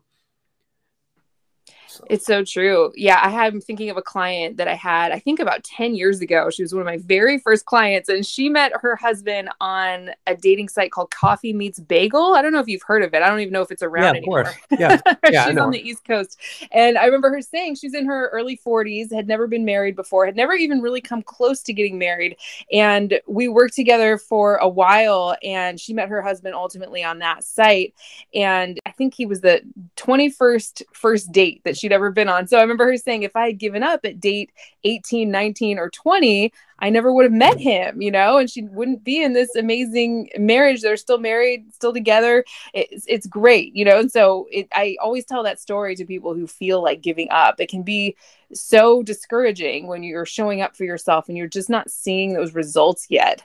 So. 2.00 2.07
It's 2.11 2.26
so 2.26 2.45
true. 2.45 2.92
Yeah, 2.95 3.21
I 3.23 3.28
had 3.28 3.52
I'm 3.52 3.61
thinking 3.61 3.90
of 3.90 3.97
a 3.97 4.02
client 4.02 4.57
that 4.57 4.69
I 4.69 4.75
had 4.75 5.12
I 5.12 5.19
think 5.19 5.40
about 5.40 5.64
10 5.64 5.95
years 5.95 6.21
ago. 6.21 6.50
She 6.50 6.62
was 6.62 6.73
one 6.73 6.80
of 6.80 6.87
my 6.87 6.99
very 6.99 7.38
first 7.38 7.66
clients 7.66 8.09
and 8.09 8.25
she 8.25 8.49
met 8.49 8.73
her 8.80 8.97
husband 8.97 9.50
on 9.61 10.11
a 10.26 10.35
dating 10.35 10.69
site 10.69 10.92
called 10.92 11.11
Coffee 11.11 11.52
Meets 11.52 11.80
Bagel. 11.80 12.35
I 12.35 12.42
don't 12.42 12.52
know 12.52 12.61
if 12.61 12.69
you've 12.69 12.83
heard 12.83 13.02
of 13.02 13.14
it. 13.14 13.23
I 13.23 13.28
don't 13.28 13.40
even 13.40 13.52
know 13.52 13.62
if 13.62 13.71
it's 13.71 13.83
around 13.83 14.04
yeah, 14.04 14.11
of 14.11 14.16
anymore. 14.16 14.45
Course. 14.45 14.57
Yeah. 14.78 15.00
yeah 15.30 15.49
she's 15.49 15.59
on 15.59 15.71
the 15.71 15.80
East 15.80 16.04
Coast. 16.04 16.38
And 16.73 16.97
I 16.97 17.04
remember 17.04 17.30
her 17.30 17.42
saying 17.42 17.76
she's 17.76 17.95
in 17.95 18.07
her 18.07 18.28
early 18.28 18.59
40s, 18.64 19.12
had 19.12 19.28
never 19.28 19.47
been 19.47 19.64
married 19.64 19.97
before, 19.97 20.26
had 20.26 20.37
never 20.37 20.54
even 20.54 20.80
really 20.80 21.00
come 21.00 21.23
close 21.23 21.62
to 21.64 21.73
getting 21.73 21.99
married. 21.99 22.37
And 22.73 23.21
we 23.26 23.49
worked 23.49 23.75
together 23.75 24.19
for 24.19 24.57
a 24.57 24.69
while 24.69 25.37
and 25.42 25.78
she 25.78 25.92
met 25.92 26.09
her 26.09 26.23
husband 26.23 26.54
ultimately 26.54 27.04
on 27.04 27.19
that 27.19 27.45
site. 27.45 27.95
And 28.35 28.78
I 28.87 28.92
think 28.92 29.14
he 29.14 29.26
was 29.26 29.40
the 29.40 29.62
21st 29.97 30.82
first 30.93 31.32
date 31.32 31.63
that 31.65 31.76
she'd 31.91 31.95
ever 31.95 32.11
been 32.11 32.29
on. 32.29 32.47
So 32.47 32.59
I 32.59 32.63
remember 32.63 32.87
her 32.87 32.97
saying, 32.97 33.23
if 33.23 33.37
I 33.37 33.47
had 33.47 33.59
given 33.59 33.83
up 33.83 34.05
at 34.05 34.21
date 34.21 34.53
18, 34.85 35.31
19, 35.31 35.79
or 35.79 35.91
20, 35.91 36.53
I 36.80 36.90
never 36.90 37.12
would 37.12 37.25
have 37.25 37.32
met 37.32 37.58
him, 37.58 38.00
you 38.00 38.10
know, 38.10 38.38
and 38.38 38.50
she 38.50 38.62
wouldn't 38.62 39.04
be 39.04 39.23
in 39.23 39.32
this 39.32 39.54
amazing 39.54 40.30
marriage. 40.38 40.80
They're 40.80 40.97
still 40.97 41.19
married, 41.19 41.73
still 41.75 41.93
together. 41.93 42.45
It's, 42.73 43.04
it's 43.06 43.26
great, 43.26 43.75
you 43.75 43.84
know. 43.84 43.99
And 43.99 44.10
so 44.10 44.47
it, 44.50 44.69
I 44.73 44.97
always 45.02 45.25
tell 45.25 45.43
that 45.43 45.60
story 45.60 45.95
to 45.97 46.04
people 46.04 46.34
who 46.34 46.47
feel 46.47 46.82
like 46.82 47.02
giving 47.02 47.28
up. 47.30 47.60
It 47.60 47.69
can 47.69 47.82
be 47.82 48.16
so 48.52 49.02
discouraging 49.02 49.86
when 49.86 50.02
you're 50.02 50.26
showing 50.26 50.60
up 50.60 50.75
for 50.76 50.84
yourself 50.84 51.28
and 51.28 51.36
you're 51.36 51.47
just 51.47 51.71
not 51.71 51.90
seeing 51.90 52.32
those 52.32 52.54
results 52.54 53.06
yet. 53.08 53.43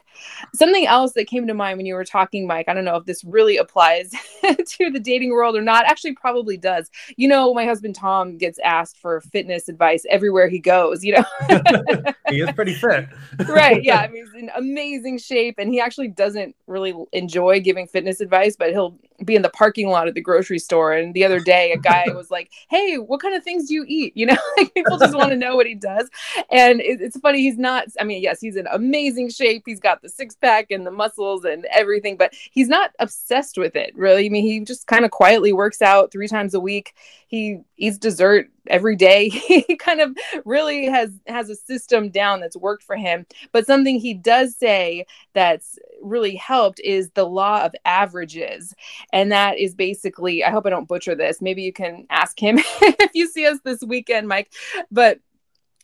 Something 0.54 0.86
else 0.86 1.12
that 1.12 1.26
came 1.26 1.46
to 1.46 1.54
mind 1.54 1.76
when 1.76 1.86
you 1.86 1.94
were 1.94 2.04
talking, 2.04 2.46
Mike, 2.46 2.68
I 2.68 2.74
don't 2.74 2.84
know 2.84 2.96
if 2.96 3.04
this 3.04 3.22
really 3.24 3.56
applies 3.56 4.10
to 4.42 4.90
the 4.90 5.00
dating 5.00 5.30
world 5.30 5.56
or 5.56 5.62
not. 5.62 5.86
Actually, 5.86 6.14
probably 6.14 6.56
does. 6.56 6.90
You 7.16 7.28
know, 7.28 7.54
my 7.54 7.64
husband 7.64 7.94
Tom 7.94 8.36
gets 8.38 8.58
asked 8.60 8.98
for 8.98 9.20
fitness 9.20 9.68
advice 9.68 10.04
everywhere 10.08 10.48
he 10.48 10.58
goes, 10.58 11.04
you 11.04 11.14
know. 11.14 11.24
he 12.28 12.40
is 12.40 12.50
pretty 12.52 12.74
fit. 12.74 13.08
Right. 13.48 13.82
Yeah. 13.82 13.98
I 14.00 14.08
mean, 14.08 14.24
he's 14.24 14.42
in 14.42 14.50
amazing 14.56 15.18
shape 15.18 15.56
and 15.58 15.70
he 15.70 15.80
actually 15.80 16.08
doesn't 16.08 16.56
really 16.66 16.94
enjoy 17.12 17.60
giving 17.60 17.86
fitness 17.86 18.20
advice, 18.20 18.56
but 18.56 18.70
he'll 18.70 18.98
be 19.24 19.34
in 19.34 19.42
the 19.42 19.50
parking 19.50 19.88
lot 19.88 20.08
at 20.08 20.14
the 20.14 20.20
grocery 20.20 20.58
store. 20.58 20.92
And 20.92 21.14
the 21.14 21.24
other 21.24 21.40
day, 21.40 21.72
a 21.72 21.78
guy 21.78 22.04
was 22.14 22.30
like, 22.30 22.50
Hey, 22.68 22.96
what 22.96 23.20
kind 23.20 23.34
of 23.34 23.42
things 23.42 23.68
do 23.68 23.74
you 23.74 23.84
eat? 23.86 24.16
You 24.16 24.26
know, 24.26 24.36
like 24.56 24.74
people 24.74 24.98
just 24.98 25.14
want 25.14 25.30
to 25.30 25.36
know 25.36 25.56
what 25.56 25.66
he 25.66 25.74
does. 25.74 26.08
And 26.50 26.80
it, 26.80 27.00
it's 27.00 27.18
funny. 27.18 27.40
He's 27.40 27.58
not, 27.58 27.86
I 28.00 28.04
mean, 28.04 28.22
yes, 28.22 28.40
he's 28.40 28.56
in 28.56 28.66
amazing 28.70 29.30
shape. 29.30 29.62
He's 29.66 29.80
got 29.80 30.02
the 30.02 30.08
six 30.08 30.34
pack 30.36 30.70
and 30.70 30.86
the 30.86 30.90
muscles 30.90 31.44
and 31.44 31.64
everything, 31.66 32.16
but 32.16 32.34
he's 32.50 32.68
not 32.68 32.92
obsessed 32.98 33.58
with 33.58 33.76
it, 33.76 33.96
really. 33.96 34.26
I 34.26 34.28
mean, 34.28 34.44
he 34.44 34.60
just 34.60 34.86
kind 34.86 35.04
of 35.04 35.10
quietly 35.10 35.52
works 35.52 35.82
out 35.82 36.12
three 36.12 36.28
times 36.28 36.54
a 36.54 36.60
week. 36.60 36.94
He 37.28 37.60
eats 37.76 37.98
dessert 37.98 38.50
every 38.68 38.96
day 38.96 39.28
he 39.28 39.76
kind 39.76 40.00
of 40.00 40.16
really 40.44 40.86
has 40.86 41.10
has 41.26 41.48
a 41.50 41.56
system 41.56 42.08
down 42.10 42.40
that's 42.40 42.56
worked 42.56 42.82
for 42.82 42.96
him 42.96 43.26
but 43.52 43.66
something 43.66 43.98
he 43.98 44.14
does 44.14 44.56
say 44.56 45.04
that's 45.34 45.78
really 46.02 46.36
helped 46.36 46.80
is 46.80 47.10
the 47.10 47.24
law 47.24 47.62
of 47.62 47.74
averages 47.84 48.74
and 49.12 49.32
that 49.32 49.58
is 49.58 49.74
basically 49.74 50.44
i 50.44 50.50
hope 50.50 50.66
i 50.66 50.70
don't 50.70 50.88
butcher 50.88 51.14
this 51.14 51.40
maybe 51.40 51.62
you 51.62 51.72
can 51.72 52.06
ask 52.10 52.38
him 52.38 52.58
if 52.82 53.10
you 53.14 53.26
see 53.26 53.46
us 53.46 53.58
this 53.64 53.82
weekend 53.82 54.28
mike 54.28 54.52
but 54.90 55.18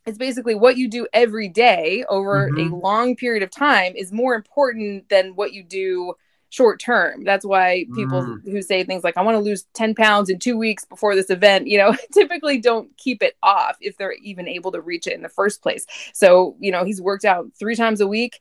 it's 0.05 0.19
basically 0.19 0.55
what 0.55 0.77
you 0.77 0.89
do 0.89 1.07
every 1.13 1.49
day 1.49 2.05
over 2.09 2.51
mm-hmm. 2.51 2.73
a 2.73 2.77
long 2.77 3.17
period 3.17 3.43
of 3.43 3.51
time 3.51 3.95
is 3.97 4.13
more 4.13 4.35
important 4.35 5.09
than 5.09 5.35
what 5.35 5.53
you 5.53 5.63
do 5.63 6.15
short 6.53 6.79
term. 6.79 7.25
That's 7.25 7.47
why 7.47 7.87
people 7.95 8.23
mm. 8.23 8.45
who 8.45 8.61
say 8.61 8.85
things 8.85 9.03
like, 9.03 9.17
I 9.17 9.23
want 9.23 9.37
to 9.37 9.41
lose 9.41 9.65
10 9.73 9.95
pounds 9.95 10.29
in 10.29 10.39
two 10.39 10.59
weeks 10.59 10.85
before 10.85 11.15
this 11.15 11.31
event, 11.31 11.67
you 11.67 11.79
know, 11.79 11.97
typically 12.13 12.59
don't 12.59 12.95
keep 12.99 13.23
it 13.23 13.37
off 13.43 13.79
if 13.81 13.97
they're 13.97 14.13
even 14.23 14.47
able 14.47 14.71
to 14.73 14.81
reach 14.83 15.07
it 15.07 15.15
in 15.15 15.23
the 15.23 15.31
first 15.31 15.63
place. 15.63 15.87
So, 16.13 16.55
you 16.61 16.71
know, 16.71 16.85
he's 16.85 17.01
worked 17.01 17.25
out 17.25 17.47
three 17.59 17.75
times 17.75 18.03
a 18.03 18.07
week 18.07 18.41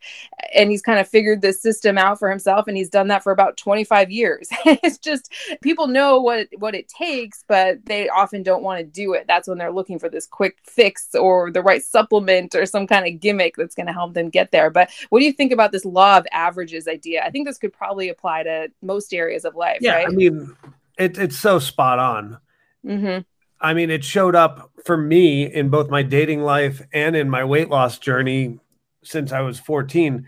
and 0.54 0.70
he's 0.70 0.82
kind 0.82 1.00
of 1.00 1.08
figured 1.08 1.42
this 1.42 1.62
system 1.62 1.98
out 1.98 2.20
for 2.20 2.30
himself 2.30 2.68
and 2.68 2.76
he's 2.76 2.90
done 2.90 3.08
that 3.08 3.24
for 3.24 3.32
about 3.32 3.56
25 3.56 4.12
years. 4.12 4.50
it's 4.66 4.98
just 4.98 5.32
people 5.62 5.88
know 5.88 6.20
what 6.20 6.50
what 6.58 6.76
it 6.76 6.90
takes, 6.90 7.46
but 7.48 7.86
they 7.86 8.10
often 8.10 8.44
don't 8.44 8.62
want 8.62 8.80
to 8.80 8.84
do 8.84 9.14
it. 9.14 9.26
That's 9.26 9.48
when 9.48 9.58
they're 9.58 9.72
looking 9.72 10.00
for 10.00 10.10
this 10.10 10.28
quick 10.28 10.58
fix 10.64 11.16
or 11.16 11.50
the 11.50 11.62
right 11.62 11.82
supplement 11.82 12.56
or 12.56 12.66
some 12.66 12.88
kind 12.88 13.08
of 13.08 13.22
gimmick 13.22 13.56
that's 13.56 13.76
going 13.76 13.88
to 13.88 13.94
help 13.94 14.14
them 14.16 14.30
get 14.30 14.52
there. 14.52 14.70
But 14.70 14.90
what 15.10 15.20
do 15.20 15.26
you 15.26 15.32
think 15.32 15.54
about 15.54 15.72
this 15.72 15.86
law 15.86 16.18
of 16.18 16.28
averages 16.34 16.90
idea? 16.90 17.24
I 17.24 17.30
think 17.30 17.48
this 17.48 17.58
could 17.58 17.72
probably 17.72 18.01
apply 18.10 18.44
to 18.44 18.72
most 18.82 19.14
areas 19.14 19.46
of 19.46 19.56
life. 19.56 19.80
Yeah, 19.82 19.96
right? 19.96 20.08
I 20.08 20.12
mean, 20.12 20.56
it, 20.98 21.18
it's 21.18 21.38
so 21.38 21.60
spot 21.60 22.00
on. 22.00 22.40
Mm-hmm. 22.86 23.22
I 23.60 23.74
mean, 23.74 23.90
it 23.92 24.04
showed 24.04 24.36
up 24.36 24.72
for 24.86 24.98
me 24.98 25.44
in 25.44 25.70
both 25.70 25.90
my 25.90 26.02
dating 26.02 26.42
life 26.42 26.82
and 26.92 27.16
in 27.16 27.30
my 27.30 27.44
weight 27.44 27.70
loss 27.70 28.00
journey 28.00 28.60
since 29.04 29.32
I 29.32 29.42
was 29.42 29.60
14. 29.60 30.28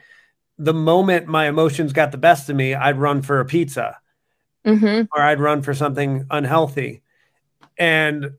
The 0.60 0.74
moment 0.74 1.28
my 1.28 1.48
emotions 1.48 1.94
got 1.94 2.12
the 2.12 2.18
best 2.18 2.50
of 2.50 2.56
me, 2.56 2.76
I'd 2.76 3.00
run 3.00 3.22
for 3.22 3.40
a 3.40 3.46
pizza 3.46 3.98
mm-hmm. 4.66 5.06
or 5.12 5.22
I'd 5.22 5.40
run 5.40 5.62
for 5.62 5.74
something 5.74 6.26
unhealthy. 6.30 7.02
And 7.78 8.34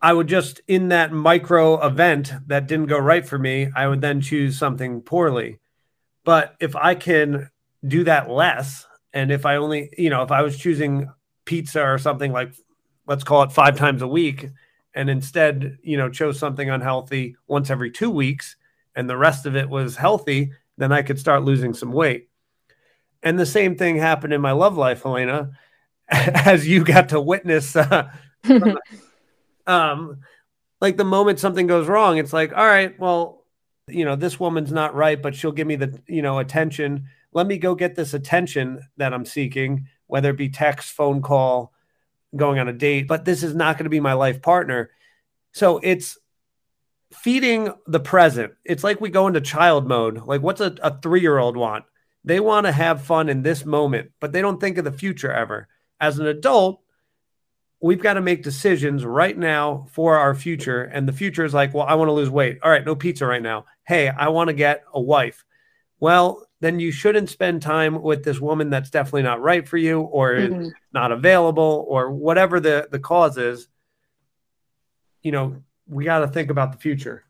I 0.00 0.12
would 0.12 0.26
just, 0.26 0.60
in 0.66 0.88
that 0.88 1.12
micro 1.12 1.84
event 1.84 2.32
that 2.48 2.66
didn't 2.66 2.86
go 2.86 2.98
right 2.98 3.26
for 3.26 3.38
me, 3.38 3.68
I 3.74 3.86
would 3.86 4.00
then 4.00 4.20
choose 4.20 4.58
something 4.58 5.00
poorly. 5.00 5.58
But 6.24 6.56
if 6.60 6.76
I 6.76 6.94
can 6.94 7.50
do 7.86 8.04
that 8.04 8.30
less. 8.30 8.86
And 9.12 9.30
if 9.30 9.44
I 9.44 9.56
only, 9.56 9.90
you 9.96 10.10
know, 10.10 10.22
if 10.22 10.30
I 10.30 10.42
was 10.42 10.56
choosing 10.56 11.10
pizza 11.44 11.82
or 11.82 11.98
something 11.98 12.32
like, 12.32 12.54
let's 13.06 13.24
call 13.24 13.42
it 13.42 13.52
five 13.52 13.76
times 13.76 14.02
a 14.02 14.08
week, 14.08 14.48
and 14.94 15.08
instead, 15.08 15.78
you 15.82 15.96
know, 15.96 16.10
chose 16.10 16.38
something 16.38 16.68
unhealthy 16.68 17.36
once 17.46 17.70
every 17.70 17.90
two 17.90 18.10
weeks, 18.10 18.56
and 18.94 19.08
the 19.08 19.16
rest 19.16 19.46
of 19.46 19.56
it 19.56 19.68
was 19.68 19.96
healthy, 19.96 20.52
then 20.76 20.92
I 20.92 21.02
could 21.02 21.18
start 21.18 21.44
losing 21.44 21.74
some 21.74 21.92
weight. 21.92 22.28
And 23.22 23.38
the 23.38 23.46
same 23.46 23.76
thing 23.76 23.96
happened 23.96 24.32
in 24.32 24.40
my 24.40 24.52
love 24.52 24.76
life, 24.76 25.02
Helena, 25.02 25.52
as 26.08 26.66
you 26.66 26.84
got 26.84 27.10
to 27.10 27.20
witness. 27.20 27.74
Uh, 27.74 28.10
um, 29.66 30.18
like 30.80 30.96
the 30.96 31.04
moment 31.04 31.38
something 31.38 31.66
goes 31.66 31.86
wrong, 31.86 32.18
it's 32.18 32.32
like, 32.32 32.52
all 32.52 32.66
right, 32.66 32.98
well, 32.98 33.44
you 33.88 34.04
know, 34.04 34.16
this 34.16 34.38
woman's 34.38 34.72
not 34.72 34.94
right, 34.94 35.20
but 35.20 35.34
she'll 35.34 35.52
give 35.52 35.66
me 35.66 35.76
the, 35.76 36.00
you 36.06 36.22
know, 36.22 36.38
attention. 36.38 37.06
Let 37.32 37.46
me 37.46 37.58
go 37.58 37.74
get 37.74 37.94
this 37.94 38.14
attention 38.14 38.80
that 38.96 39.14
I'm 39.14 39.24
seeking, 39.24 39.86
whether 40.06 40.30
it 40.30 40.36
be 40.36 40.48
text, 40.48 40.92
phone 40.92 41.22
call, 41.22 41.72
going 42.34 42.58
on 42.58 42.68
a 42.68 42.72
date, 42.72 43.08
but 43.08 43.24
this 43.24 43.42
is 43.42 43.54
not 43.54 43.76
going 43.76 43.84
to 43.84 43.90
be 43.90 44.00
my 44.00 44.14
life 44.14 44.42
partner. 44.42 44.90
So 45.52 45.80
it's 45.82 46.18
feeding 47.12 47.72
the 47.86 48.00
present. 48.00 48.54
It's 48.64 48.84
like 48.84 49.00
we 49.00 49.10
go 49.10 49.26
into 49.26 49.40
child 49.40 49.86
mode. 49.86 50.22
Like, 50.24 50.42
what's 50.42 50.60
a, 50.60 50.74
a 50.82 50.98
three 51.00 51.20
year 51.20 51.38
old 51.38 51.56
want? 51.56 51.84
They 52.24 52.40
want 52.40 52.66
to 52.66 52.72
have 52.72 53.04
fun 53.04 53.28
in 53.28 53.42
this 53.42 53.64
moment, 53.64 54.12
but 54.20 54.32
they 54.32 54.40
don't 54.40 54.60
think 54.60 54.78
of 54.78 54.84
the 54.84 54.92
future 54.92 55.32
ever. 55.32 55.68
As 56.00 56.18
an 56.18 56.26
adult, 56.26 56.80
we've 57.80 58.02
got 58.02 58.14
to 58.14 58.20
make 58.20 58.42
decisions 58.42 59.04
right 59.04 59.36
now 59.36 59.86
for 59.90 60.16
our 60.16 60.34
future. 60.34 60.84
And 60.84 61.06
the 61.06 61.12
future 61.12 61.44
is 61.44 61.52
like, 61.52 61.74
well, 61.74 61.86
I 61.86 61.94
want 61.94 62.08
to 62.08 62.12
lose 62.12 62.30
weight. 62.30 62.58
All 62.62 62.70
right, 62.70 62.84
no 62.84 62.94
pizza 62.94 63.26
right 63.26 63.42
now. 63.42 63.66
Hey, 63.84 64.08
I 64.08 64.28
want 64.28 64.48
to 64.48 64.54
get 64.54 64.84
a 64.94 65.00
wife. 65.00 65.44
Well, 65.98 66.46
then 66.62 66.78
you 66.78 66.92
shouldn't 66.92 67.28
spend 67.28 67.60
time 67.60 68.00
with 68.00 68.22
this 68.22 68.40
woman 68.40 68.70
that's 68.70 68.88
definitely 68.88 69.24
not 69.24 69.42
right 69.42 69.66
for 69.66 69.76
you 69.76 70.00
or 70.00 70.34
mm-hmm. 70.34 70.68
not 70.94 71.10
available 71.10 71.84
or 71.88 72.12
whatever 72.12 72.60
the, 72.60 72.86
the 72.92 73.00
cause 73.00 73.36
is. 73.36 73.66
You 75.22 75.32
know, 75.32 75.56
we 75.88 76.04
got 76.04 76.20
to 76.20 76.28
think 76.28 76.50
about 76.50 76.70
the 76.70 76.78
future. 76.78 77.24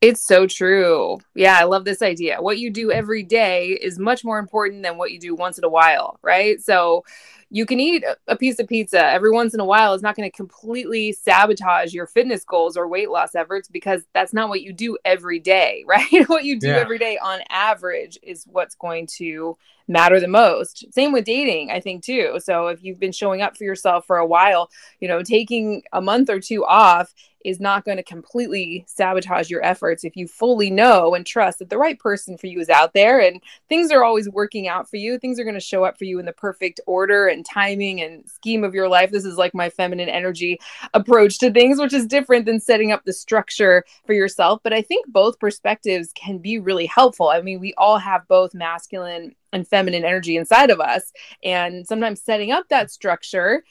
It's 0.00 0.26
so 0.26 0.46
true. 0.46 1.18
Yeah, 1.34 1.58
I 1.60 1.64
love 1.64 1.84
this 1.84 2.00
idea. 2.00 2.40
What 2.40 2.58
you 2.58 2.70
do 2.70 2.90
every 2.90 3.22
day 3.22 3.68
is 3.68 3.98
much 3.98 4.24
more 4.24 4.38
important 4.38 4.82
than 4.82 4.96
what 4.96 5.12
you 5.12 5.20
do 5.20 5.34
once 5.34 5.58
in 5.58 5.64
a 5.64 5.68
while, 5.68 6.18
right? 6.22 6.62
So 6.62 7.04
you 7.54 7.66
can 7.66 7.78
eat 7.78 8.02
a 8.28 8.34
piece 8.34 8.58
of 8.58 8.66
pizza 8.66 9.04
every 9.04 9.30
once 9.30 9.52
in 9.52 9.60
a 9.60 9.64
while 9.64 9.92
is 9.92 10.00
not 10.00 10.16
going 10.16 10.28
to 10.28 10.34
completely 10.34 11.12
sabotage 11.12 11.92
your 11.92 12.06
fitness 12.06 12.44
goals 12.44 12.78
or 12.78 12.88
weight 12.88 13.10
loss 13.10 13.34
efforts 13.34 13.68
because 13.68 14.04
that's 14.14 14.32
not 14.32 14.48
what 14.48 14.62
you 14.62 14.72
do 14.72 14.96
every 15.04 15.38
day, 15.38 15.84
right? 15.86 16.26
what 16.28 16.44
you 16.44 16.58
do 16.58 16.68
yeah. 16.68 16.76
every 16.76 16.98
day 16.98 17.18
on 17.18 17.40
average 17.50 18.18
is 18.22 18.46
what's 18.50 18.74
going 18.74 19.06
to 19.06 19.58
matter 19.88 20.20
the 20.20 20.28
most. 20.28 20.86
Same 20.92 21.12
with 21.12 21.24
dating, 21.24 21.70
I 21.70 21.80
think 21.80 22.04
too. 22.04 22.38
So 22.42 22.68
if 22.68 22.82
you've 22.82 23.00
been 23.00 23.12
showing 23.12 23.42
up 23.42 23.56
for 23.56 23.64
yourself 23.64 24.06
for 24.06 24.18
a 24.18 24.26
while, 24.26 24.70
you 25.00 25.08
know, 25.08 25.22
taking 25.22 25.82
a 25.92 26.00
month 26.00 26.30
or 26.30 26.40
two 26.40 26.64
off 26.64 27.12
is 27.44 27.60
not 27.60 27.84
going 27.84 27.96
to 27.96 28.02
completely 28.02 28.84
sabotage 28.86 29.50
your 29.50 29.64
efforts 29.64 30.04
if 30.04 30.16
you 30.16 30.26
fully 30.26 30.70
know 30.70 31.14
and 31.14 31.26
trust 31.26 31.58
that 31.58 31.70
the 31.70 31.78
right 31.78 31.98
person 31.98 32.36
for 32.36 32.46
you 32.46 32.60
is 32.60 32.68
out 32.68 32.94
there 32.94 33.20
and 33.20 33.40
things 33.68 33.90
are 33.90 34.04
always 34.04 34.28
working 34.28 34.68
out 34.68 34.88
for 34.88 34.96
you. 34.96 35.18
Things 35.18 35.38
are 35.38 35.44
going 35.44 35.54
to 35.54 35.60
show 35.60 35.84
up 35.84 35.98
for 35.98 36.04
you 36.04 36.18
in 36.18 36.26
the 36.26 36.32
perfect 36.32 36.80
order 36.86 37.26
and 37.26 37.44
timing 37.44 38.00
and 38.00 38.28
scheme 38.28 38.64
of 38.64 38.74
your 38.74 38.88
life. 38.88 39.10
This 39.10 39.24
is 39.24 39.36
like 39.36 39.54
my 39.54 39.70
feminine 39.70 40.08
energy 40.08 40.58
approach 40.94 41.38
to 41.38 41.50
things, 41.50 41.80
which 41.80 41.92
is 41.92 42.06
different 42.06 42.46
than 42.46 42.60
setting 42.60 42.92
up 42.92 43.04
the 43.04 43.12
structure 43.12 43.84
for 44.06 44.12
yourself. 44.12 44.60
But 44.62 44.72
I 44.72 44.82
think 44.82 45.06
both 45.08 45.38
perspectives 45.38 46.12
can 46.14 46.38
be 46.38 46.58
really 46.58 46.86
helpful. 46.86 47.28
I 47.28 47.42
mean, 47.42 47.60
we 47.60 47.74
all 47.76 47.98
have 47.98 48.28
both 48.28 48.54
masculine 48.54 49.34
and 49.52 49.68
feminine 49.68 50.04
energy 50.04 50.36
inside 50.36 50.70
of 50.70 50.80
us. 50.80 51.12
And 51.44 51.86
sometimes 51.86 52.22
setting 52.22 52.52
up 52.52 52.68
that 52.68 52.90
structure 52.90 53.62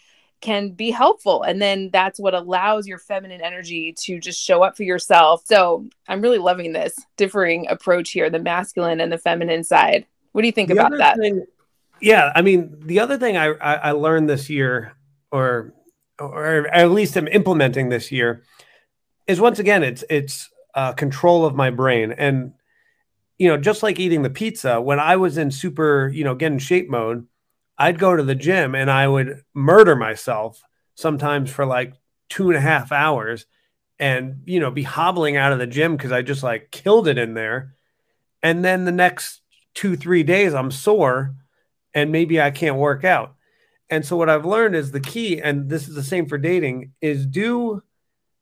can 0.41 0.71
be 0.71 0.89
helpful. 0.89 1.43
And 1.43 1.61
then 1.61 1.89
that's 1.91 2.19
what 2.19 2.33
allows 2.33 2.87
your 2.87 2.97
feminine 2.97 3.41
energy 3.41 3.93
to 3.99 4.19
just 4.19 4.41
show 4.41 4.63
up 4.63 4.75
for 4.75 4.83
yourself. 4.83 5.43
So 5.45 5.87
I'm 6.07 6.21
really 6.21 6.39
loving 6.39 6.73
this 6.73 6.95
differing 7.15 7.67
approach 7.67 8.11
here 8.11 8.29
the 8.29 8.39
masculine 8.39 8.99
and 8.99 9.11
the 9.11 9.17
feminine 9.17 9.63
side. 9.63 10.05
What 10.31 10.41
do 10.41 10.47
you 10.47 10.51
think 10.51 10.69
the 10.69 10.73
about 10.73 10.97
that? 10.97 11.17
Thing, 11.17 11.45
yeah. 12.01 12.31
I 12.33 12.41
mean, 12.41 12.75
the 12.79 12.99
other 12.99 13.17
thing 13.17 13.37
I, 13.37 13.49
I, 13.49 13.75
I 13.75 13.91
learned 13.91 14.29
this 14.29 14.49
year, 14.49 14.93
or, 15.31 15.73
or 16.19 16.67
at 16.67 16.89
least 16.91 17.15
I'm 17.15 17.27
implementing 17.27 17.89
this 17.89 18.11
year, 18.11 18.43
is 19.27 19.39
once 19.39 19.59
again, 19.59 19.83
it's, 19.83 20.03
it's, 20.09 20.49
uh, 20.73 20.93
control 20.93 21.45
of 21.45 21.53
my 21.53 21.69
brain. 21.69 22.11
And, 22.11 22.53
you 23.41 23.47
know, 23.47 23.57
just 23.57 23.81
like 23.81 23.99
eating 23.99 24.21
the 24.21 24.29
pizza, 24.29 24.79
when 24.79 24.99
I 24.99 25.15
was 25.15 25.35
in 25.35 25.49
super, 25.49 26.11
you 26.13 26.23
know, 26.23 26.35
get 26.35 26.51
in 26.51 26.59
shape 26.59 26.91
mode, 26.91 27.25
I'd 27.75 27.97
go 27.97 28.15
to 28.15 28.21
the 28.21 28.35
gym 28.35 28.75
and 28.75 28.91
I 28.91 29.07
would 29.07 29.41
murder 29.55 29.95
myself 29.95 30.61
sometimes 30.93 31.49
for 31.49 31.65
like 31.65 31.95
two 32.29 32.49
and 32.49 32.55
a 32.55 32.61
half 32.61 32.91
hours 32.91 33.47
and, 33.97 34.43
you 34.45 34.59
know, 34.59 34.69
be 34.69 34.83
hobbling 34.83 35.37
out 35.37 35.53
of 35.53 35.57
the 35.57 35.65
gym 35.65 35.97
because 35.97 36.11
I 36.11 36.21
just 36.21 36.43
like 36.43 36.69
killed 36.69 37.07
it 37.07 37.17
in 37.17 37.33
there. 37.33 37.73
And 38.43 38.63
then 38.63 38.85
the 38.85 38.91
next 38.91 39.41
two, 39.73 39.95
three 39.95 40.21
days, 40.21 40.53
I'm 40.53 40.69
sore 40.69 41.33
and 41.95 42.11
maybe 42.11 42.39
I 42.39 42.51
can't 42.51 42.75
work 42.75 43.03
out. 43.03 43.33
And 43.89 44.05
so 44.05 44.17
what 44.17 44.29
I've 44.29 44.45
learned 44.45 44.75
is 44.75 44.91
the 44.91 44.99
key, 44.99 45.41
and 45.41 45.67
this 45.67 45.87
is 45.87 45.95
the 45.95 46.03
same 46.03 46.27
for 46.27 46.37
dating, 46.37 46.91
is 47.01 47.25
do 47.25 47.81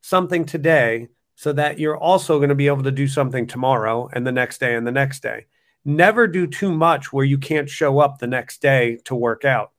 something 0.02 0.44
today 0.44 1.08
so 1.40 1.54
that 1.54 1.78
you're 1.78 1.96
also 1.96 2.36
going 2.36 2.50
to 2.50 2.54
be 2.54 2.66
able 2.66 2.82
to 2.82 2.90
do 2.90 3.08
something 3.08 3.46
tomorrow 3.46 4.10
and 4.12 4.26
the 4.26 4.30
next 4.30 4.60
day 4.60 4.74
and 4.74 4.86
the 4.86 4.92
next 4.92 5.22
day 5.22 5.46
never 5.86 6.26
do 6.26 6.46
too 6.46 6.70
much 6.70 7.14
where 7.14 7.24
you 7.24 7.38
can't 7.38 7.70
show 7.70 7.98
up 7.98 8.18
the 8.18 8.26
next 8.26 8.60
day 8.60 8.98
to 9.06 9.14
work 9.14 9.42
out 9.42 9.72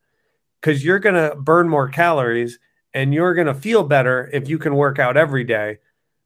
because 0.60 0.84
you're 0.84 0.98
going 0.98 1.14
to 1.14 1.36
burn 1.36 1.70
more 1.70 1.88
calories 1.88 2.58
and 2.96 3.14
you're 3.14 3.36
going 3.36 3.46
to 3.46 3.54
feel 3.54 3.84
better 3.84 4.28
if 4.34 4.50
you 4.50 4.58
can 4.58 4.74
work 4.74 4.98
out 4.98 5.18
every 5.18 5.44
day. 5.44 5.78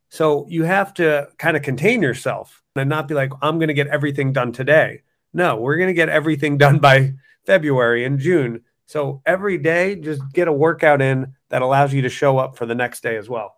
So 0.07 0.45
you 0.47 0.63
have 0.63 0.93
to 0.93 1.27
kind 1.37 1.57
of 1.57 1.63
contain 1.63 2.01
yourself 2.01 2.63
and 2.77 2.87
not 2.87 3.09
be 3.09 3.13
like, 3.13 3.33
I'm 3.41 3.57
going 3.57 3.67
to 3.67 3.73
get 3.73 3.87
everything 3.87 4.31
done 4.31 4.53
today. 4.53 5.01
No, 5.33 5.57
we're 5.57 5.75
going 5.75 5.89
to 5.89 5.93
get 5.93 6.07
everything 6.07 6.57
done 6.57 6.79
by 6.79 7.15
February 7.45 8.05
and 8.05 8.19
June. 8.19 8.61
So 8.85 9.21
every 9.25 9.57
day, 9.57 9.97
just 9.97 10.21
get 10.31 10.47
a 10.47 10.53
workout 10.53 11.01
in 11.01 11.33
that 11.49 11.61
allows 11.61 11.93
you 11.93 12.03
to 12.03 12.09
show 12.09 12.37
up 12.37 12.55
for 12.55 12.65
the 12.65 12.75
next 12.75 13.03
day 13.03 13.17
as 13.17 13.27
well. 13.27 13.54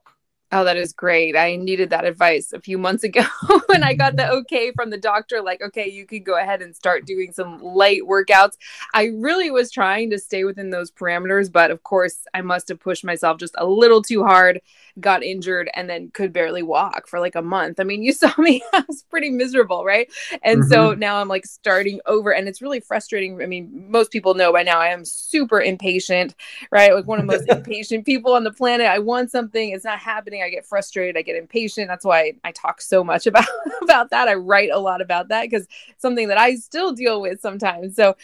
Oh, 0.50 0.64
that 0.64 0.78
is 0.78 0.94
great. 0.94 1.36
I 1.36 1.58
needed 1.58 1.90
that 1.90 2.06
advice 2.06 2.54
a 2.54 2.62
few 2.62 2.78
months 2.78 3.04
ago 3.04 3.26
when 3.68 3.84
I 3.84 3.94
got 3.94 4.16
the 4.16 4.30
okay 4.40 4.72
from 4.72 4.90
the 4.90 4.98
doctor, 4.98 5.42
like, 5.42 5.62
okay, 5.62 5.90
you 5.90 6.06
could 6.06 6.24
go 6.24 6.38
ahead 6.38 6.62
and 6.62 6.74
start 6.74 7.06
doing 7.06 7.34
some 7.34 7.62
light 7.62 8.04
workouts. 8.04 8.54
I 8.94 9.12
really 9.16 9.52
was 9.52 9.72
trying 9.72 10.10
to 10.12 10.20
stay 10.20 10.46
within 10.46 10.70
those 10.70 10.90
parameters, 10.90 11.52
but 11.52 11.70
of 11.70 11.84
course, 11.84 12.24
I 12.34 12.42
must 12.42 12.70
have 12.70 12.80
pushed 12.80 13.04
myself 13.04 13.40
just 13.40 13.56
a 13.58 13.68
little 13.68 14.02
too 14.02 14.24
hard, 14.24 14.62
got 15.00 15.24
injured, 15.24 15.70
and 15.76 15.90
then 15.90 16.12
could 16.12 16.34
barely 16.34 16.64
walk 16.64 17.08
for 17.08 17.20
like 17.20 17.36
a 17.36 17.42
month. 17.42 17.80
I 17.80 17.84
mean, 17.84 18.04
you 18.04 18.14
saw 18.14 18.34
me, 18.38 18.62
I 18.74 18.84
was 18.88 19.04
pretty 19.04 19.30
miserable, 19.30 19.86
right? 19.86 20.12
And 20.44 20.62
mm-hmm. 20.62 20.72
so 20.72 20.94
now 20.94 21.18
I'm 21.18 21.28
like 21.28 21.46
starting 21.46 22.00
over, 22.06 22.32
and 22.32 22.48
it's 22.48 22.62
really 22.62 22.80
frustrating. 22.80 23.42
I 23.42 23.46
mean, 23.46 23.88
most 23.90 24.12
people 24.12 24.34
know 24.34 24.52
by 24.52 24.64
now 24.64 24.80
I 24.80 24.88
am 24.88 25.06
super 25.06 25.62
impatient, 25.62 26.36
right? 26.72 26.94
Like 26.94 27.06
one 27.06 27.20
of 27.20 27.28
the 27.28 27.32
most 27.32 27.48
impatient 27.50 28.06
people 28.06 28.34
on 28.34 28.44
the 28.44 28.52
planet. 28.52 28.88
I 28.88 29.00
want 29.00 29.32
something, 29.32 29.72
it's 29.72 29.86
not 29.86 30.00
happening 30.00 30.44
I 30.44 30.50
get 30.50 30.66
frustrated, 30.66 31.18
I 31.18 31.22
get 31.22 31.36
impatient. 31.36 31.88
That's 31.88 32.06
why 32.06 32.34
I 32.44 32.52
talk 32.52 32.82
so 32.82 33.04
much 33.04 33.28
about 33.28 33.46
about 33.82 34.10
that. 34.10 34.28
I 34.28 34.36
write 34.36 34.70
a 34.72 34.80
lot 34.80 35.02
about 35.02 35.30
that 35.30 35.44
because 35.44 35.68
something 35.98 36.28
that 36.28 36.38
I 36.38 36.56
still 36.56 36.92
deal 36.92 37.22
with 37.22 37.40
sometimes. 37.40 37.96
So 37.96 38.16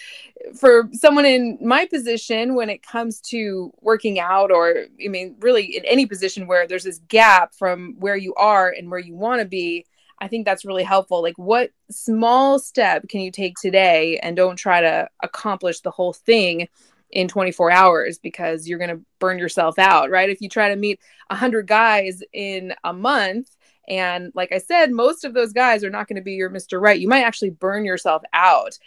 for 0.56 0.90
someone 0.94 1.26
in 1.26 1.58
my 1.62 1.86
position 1.86 2.56
when 2.56 2.70
it 2.70 2.84
comes 2.84 3.22
to 3.22 3.72
working 3.82 4.20
out 4.20 4.52
or 4.52 4.86
I 5.04 5.08
mean 5.08 5.36
really 5.40 5.78
in 5.78 5.86
any 5.86 6.06
position 6.06 6.48
where 6.48 6.63
there's 6.68 6.84
this 6.84 7.00
gap 7.08 7.54
from 7.56 7.96
where 8.00 8.16
you 8.16 8.34
are 8.36 8.70
and 8.70 8.90
where 8.90 9.00
you 9.00 9.16
want 9.16 9.42
to 9.42 9.48
be, 9.48 9.86
I 10.20 10.28
think 10.28 10.46
that's 10.46 10.66
really 10.66 10.84
helpful. 10.84 11.22
Like, 11.22 11.38
what 11.38 11.72
small 11.92 12.60
step 12.60 13.08
can 13.10 13.22
you 13.22 13.32
take 13.32 13.56
today 13.62 14.20
and 14.20 14.36
don't 14.36 14.56
try 14.56 14.82
to 14.82 15.10
accomplish 15.22 15.82
the 15.82 15.92
whole 15.92 16.14
thing 16.14 16.68
in 17.12 17.28
24 17.28 17.72
hours 17.72 18.18
because 18.18 18.68
you're 18.68 18.80
going 18.80 18.90
to 18.90 19.04
burn 19.20 19.38
yourself 19.38 19.78
out, 19.78 20.10
right? 20.10 20.30
If 20.30 20.42
you 20.42 20.50
try 20.50 20.70
to 20.70 20.76
meet 20.76 21.00
100 21.28 21.68
guys 21.68 22.24
in 22.34 22.74
a 22.84 22.94
month, 22.94 23.56
and 23.88 24.32
like 24.34 24.52
I 24.52 24.58
said, 24.58 24.92
most 24.92 25.24
of 25.26 25.34
those 25.34 25.54
guys 25.54 25.84
are 25.84 25.90
not 25.90 26.08
going 26.08 26.16
to 26.16 26.24
be 26.24 26.34
your 26.34 26.50
Mr. 26.50 26.82
Right. 26.82 27.00
You 27.00 27.08
might 27.08 27.24
actually 27.24 27.52
burn 27.52 27.86
yourself 27.86 28.24
out. 28.34 28.78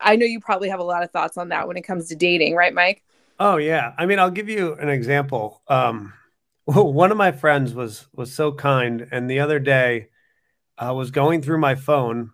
I 0.00 0.16
know 0.16 0.26
you 0.26 0.40
probably 0.40 0.68
have 0.68 0.80
a 0.80 0.84
lot 0.84 1.02
of 1.02 1.10
thoughts 1.10 1.36
on 1.36 1.48
that 1.48 1.66
when 1.66 1.76
it 1.76 1.82
comes 1.82 2.08
to 2.08 2.16
dating, 2.16 2.54
right, 2.54 2.74
Mike? 2.74 3.02
Oh 3.40 3.56
yeah. 3.56 3.92
I 3.98 4.06
mean, 4.06 4.18
I'll 4.18 4.30
give 4.30 4.48
you 4.48 4.74
an 4.74 4.88
example. 4.88 5.62
Um, 5.68 6.12
one 6.64 7.10
of 7.10 7.16
my 7.16 7.32
friends 7.32 7.74
was 7.74 8.06
was 8.12 8.34
so 8.34 8.52
kind, 8.52 9.08
and 9.10 9.28
the 9.28 9.40
other 9.40 9.58
day 9.58 10.08
I 10.78 10.92
was 10.92 11.10
going 11.10 11.42
through 11.42 11.58
my 11.58 11.74
phone 11.74 12.30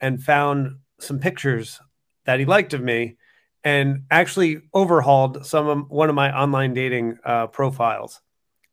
and 0.00 0.22
found 0.22 0.78
some 1.00 1.18
pictures 1.18 1.80
that 2.24 2.38
he 2.38 2.44
liked 2.44 2.74
of 2.74 2.82
me, 2.82 3.16
and 3.62 4.04
actually 4.10 4.62
overhauled 4.72 5.46
some 5.46 5.66
of 5.68 5.90
one 5.90 6.08
of 6.08 6.14
my 6.14 6.36
online 6.36 6.74
dating 6.74 7.18
uh, 7.24 7.46
profiles. 7.46 8.20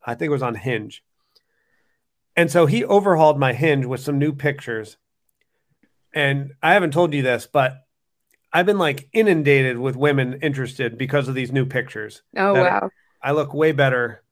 I 0.06 0.16
think 0.16 0.30
it 0.30 0.34
was 0.34 0.44
on 0.44 0.56
Hinge. 0.56 1.04
And 2.36 2.50
so 2.50 2.66
he 2.66 2.84
overhauled 2.86 3.40
my 3.40 3.54
Hinge 3.54 3.86
with 3.86 4.00
some 4.00 4.18
new 4.18 4.34
pictures. 4.34 4.98
And 6.14 6.54
I 6.62 6.74
haven't 6.74 6.92
told 6.92 7.14
you 7.14 7.22
this, 7.22 7.48
but 7.52 7.86
I've 8.52 8.66
been 8.66 8.80
like 8.80 9.10
inundated 9.14 9.78
with 9.78 9.96
women 9.96 10.40
interested 10.42 10.98
because 10.98 11.28
of 11.28 11.36
these 11.36 11.52
new 11.52 11.66
pictures. 11.66 12.22
Oh, 12.36 12.54
wow. 12.54 12.90
I 13.22 13.32
look 13.32 13.54
way 13.54 13.72
better. 13.72 14.24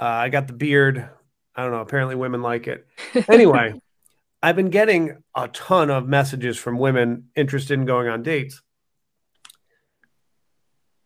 Uh, 0.00 0.04
I 0.04 0.28
got 0.28 0.46
the 0.46 0.52
beard. 0.52 1.08
I 1.54 1.62
don't 1.62 1.72
know. 1.72 1.80
Apparently, 1.80 2.14
women 2.14 2.42
like 2.42 2.66
it. 2.66 2.86
Anyway, 3.28 3.80
I've 4.42 4.56
been 4.56 4.70
getting 4.70 5.22
a 5.36 5.48
ton 5.48 5.90
of 5.90 6.08
messages 6.08 6.58
from 6.58 6.78
women 6.78 7.28
interested 7.36 7.74
in 7.74 7.84
going 7.84 8.08
on 8.08 8.22
dates. 8.22 8.60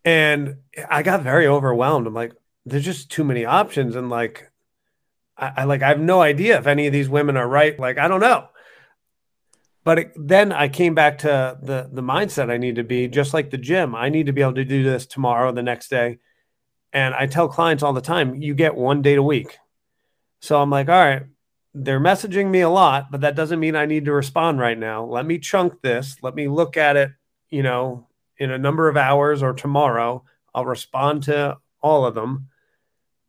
And 0.04 0.56
I 0.88 1.02
got 1.02 1.22
very 1.22 1.46
overwhelmed. 1.46 2.06
I'm 2.06 2.14
like, 2.14 2.32
there's 2.64 2.84
just 2.84 3.10
too 3.10 3.24
many 3.24 3.44
options. 3.44 3.96
And 3.96 4.08
like, 4.08 4.50
I, 5.36 5.52
I 5.58 5.64
like 5.64 5.82
I 5.82 5.88
have 5.88 6.00
no 6.00 6.20
idea 6.20 6.58
if 6.58 6.66
any 6.66 6.86
of 6.86 6.92
these 6.92 7.08
women 7.08 7.36
are 7.36 7.48
right. 7.48 7.78
Like 7.78 7.98
I 7.98 8.08
don't 8.08 8.20
know. 8.20 8.48
But 9.84 9.98
it, 9.98 10.12
then 10.16 10.52
I 10.52 10.68
came 10.68 10.94
back 10.94 11.18
to 11.18 11.58
the 11.62 11.88
the 11.92 12.02
mindset 12.02 12.50
I 12.50 12.56
need 12.56 12.76
to 12.76 12.84
be 12.84 13.08
just 13.08 13.34
like 13.34 13.50
the 13.50 13.58
gym. 13.58 13.94
I 13.94 14.08
need 14.08 14.26
to 14.26 14.32
be 14.32 14.42
able 14.42 14.54
to 14.54 14.64
do 14.64 14.82
this 14.82 15.06
tomorrow, 15.06 15.52
the 15.52 15.62
next 15.62 15.88
day. 15.88 16.18
And 16.96 17.14
I 17.14 17.26
tell 17.26 17.48
clients 17.48 17.82
all 17.82 17.92
the 17.92 18.00
time, 18.00 18.34
you 18.34 18.54
get 18.54 18.74
one 18.74 19.02
date 19.02 19.18
a 19.18 19.22
week. 19.22 19.58
So 20.40 20.60
I'm 20.60 20.70
like, 20.70 20.88
all 20.88 21.04
right, 21.04 21.24
they're 21.74 22.00
messaging 22.00 22.48
me 22.48 22.60
a 22.62 22.70
lot, 22.70 23.10
but 23.10 23.20
that 23.20 23.36
doesn't 23.36 23.60
mean 23.60 23.76
I 23.76 23.84
need 23.84 24.06
to 24.06 24.12
respond 24.12 24.58
right 24.58 24.78
now. 24.78 25.04
Let 25.04 25.26
me 25.26 25.38
chunk 25.38 25.82
this. 25.82 26.16
Let 26.22 26.34
me 26.34 26.48
look 26.48 26.78
at 26.78 26.96
it, 26.96 27.10
you 27.50 27.62
know, 27.62 28.08
in 28.38 28.50
a 28.50 28.58
number 28.58 28.88
of 28.88 28.96
hours 28.96 29.42
or 29.42 29.52
tomorrow. 29.52 30.24
I'll 30.54 30.64
respond 30.64 31.24
to 31.24 31.58
all 31.82 32.06
of 32.06 32.14
them 32.14 32.48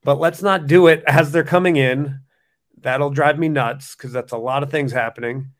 but 0.07 0.19
let's 0.19 0.41
not 0.41 0.67
do 0.67 0.87
it 0.87 1.03
as 1.05 1.33
they're 1.33 1.43
coming 1.43 1.75
in. 1.75 2.21
That'll 2.79 3.09
drive 3.09 3.37
me 3.37 3.49
nuts 3.49 3.93
because 3.93 4.13
that's 4.13 4.31
a 4.31 4.37
lot 4.37 4.63
of 4.63 4.71
things 4.71 4.93
happening. 4.93 5.51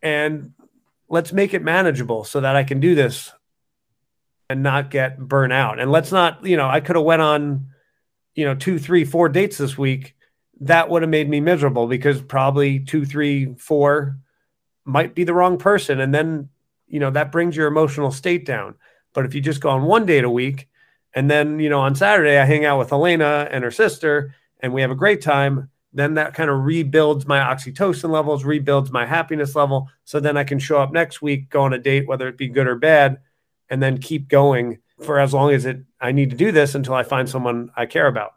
And 0.00 0.52
let's 1.08 1.32
make 1.32 1.52
it 1.52 1.60
manageable 1.60 2.22
so 2.22 2.40
that 2.40 2.54
I 2.54 2.62
can 2.62 2.78
do 2.78 2.94
this 2.94 3.32
and 4.52 4.62
not 4.62 4.90
get 4.90 5.18
burnt 5.18 5.52
out. 5.52 5.80
And 5.80 5.90
let's 5.90 6.12
not, 6.12 6.44
you 6.46 6.56
know, 6.56 6.68
I 6.68 6.80
could 6.80 6.96
have 6.96 7.04
went 7.04 7.22
on, 7.22 7.66
you 8.34 8.44
know, 8.44 8.54
two, 8.54 8.78
three, 8.78 9.04
four 9.04 9.28
dates 9.28 9.58
this 9.58 9.76
week. 9.76 10.14
That 10.60 10.88
would 10.88 11.02
have 11.02 11.10
made 11.10 11.28
me 11.28 11.40
miserable 11.40 11.86
because 11.86 12.22
probably 12.22 12.78
two, 12.78 13.04
three, 13.04 13.54
four 13.54 14.18
might 14.84 15.14
be 15.14 15.24
the 15.24 15.34
wrong 15.34 15.58
person. 15.58 16.00
And 16.00 16.14
then, 16.14 16.50
you 16.86 17.00
know, 17.00 17.10
that 17.10 17.32
brings 17.32 17.56
your 17.56 17.66
emotional 17.66 18.12
state 18.12 18.46
down. 18.46 18.76
But 19.12 19.24
if 19.24 19.34
you 19.34 19.40
just 19.40 19.60
go 19.60 19.70
on 19.70 19.82
one 19.82 20.06
date 20.06 20.24
a 20.24 20.30
week, 20.30 20.68
and 21.14 21.30
then, 21.30 21.58
you 21.58 21.68
know, 21.68 21.80
on 21.80 21.94
Saturday, 21.94 22.38
I 22.38 22.44
hang 22.44 22.64
out 22.64 22.78
with 22.78 22.90
Helena 22.90 23.48
and 23.50 23.64
her 23.64 23.70
sister, 23.70 24.34
and 24.60 24.72
we 24.72 24.80
have 24.80 24.90
a 24.90 24.94
great 24.94 25.20
time. 25.20 25.68
Then 25.92 26.14
that 26.14 26.32
kind 26.32 26.48
of 26.48 26.64
rebuilds 26.64 27.26
my 27.26 27.38
oxytocin 27.38 28.08
levels, 28.10 28.44
rebuilds 28.44 28.90
my 28.90 29.04
happiness 29.04 29.54
level. 29.54 29.90
So 30.04 30.20
then 30.20 30.38
I 30.38 30.44
can 30.44 30.58
show 30.58 30.80
up 30.80 30.92
next 30.92 31.20
week, 31.20 31.50
go 31.50 31.62
on 31.62 31.74
a 31.74 31.78
date, 31.78 32.08
whether 32.08 32.28
it 32.28 32.38
be 32.38 32.48
good 32.48 32.66
or 32.66 32.76
bad, 32.76 33.18
and 33.72 33.82
then 33.82 33.96
keep 33.96 34.28
going 34.28 34.78
for 35.02 35.18
as 35.18 35.32
long 35.32 35.50
as 35.50 35.64
it 35.64 35.78
I 35.98 36.12
need 36.12 36.28
to 36.30 36.36
do 36.36 36.52
this 36.52 36.74
until 36.74 36.92
I 36.92 37.04
find 37.04 37.28
someone 37.28 37.70
I 37.74 37.86
care 37.86 38.06
about. 38.06 38.34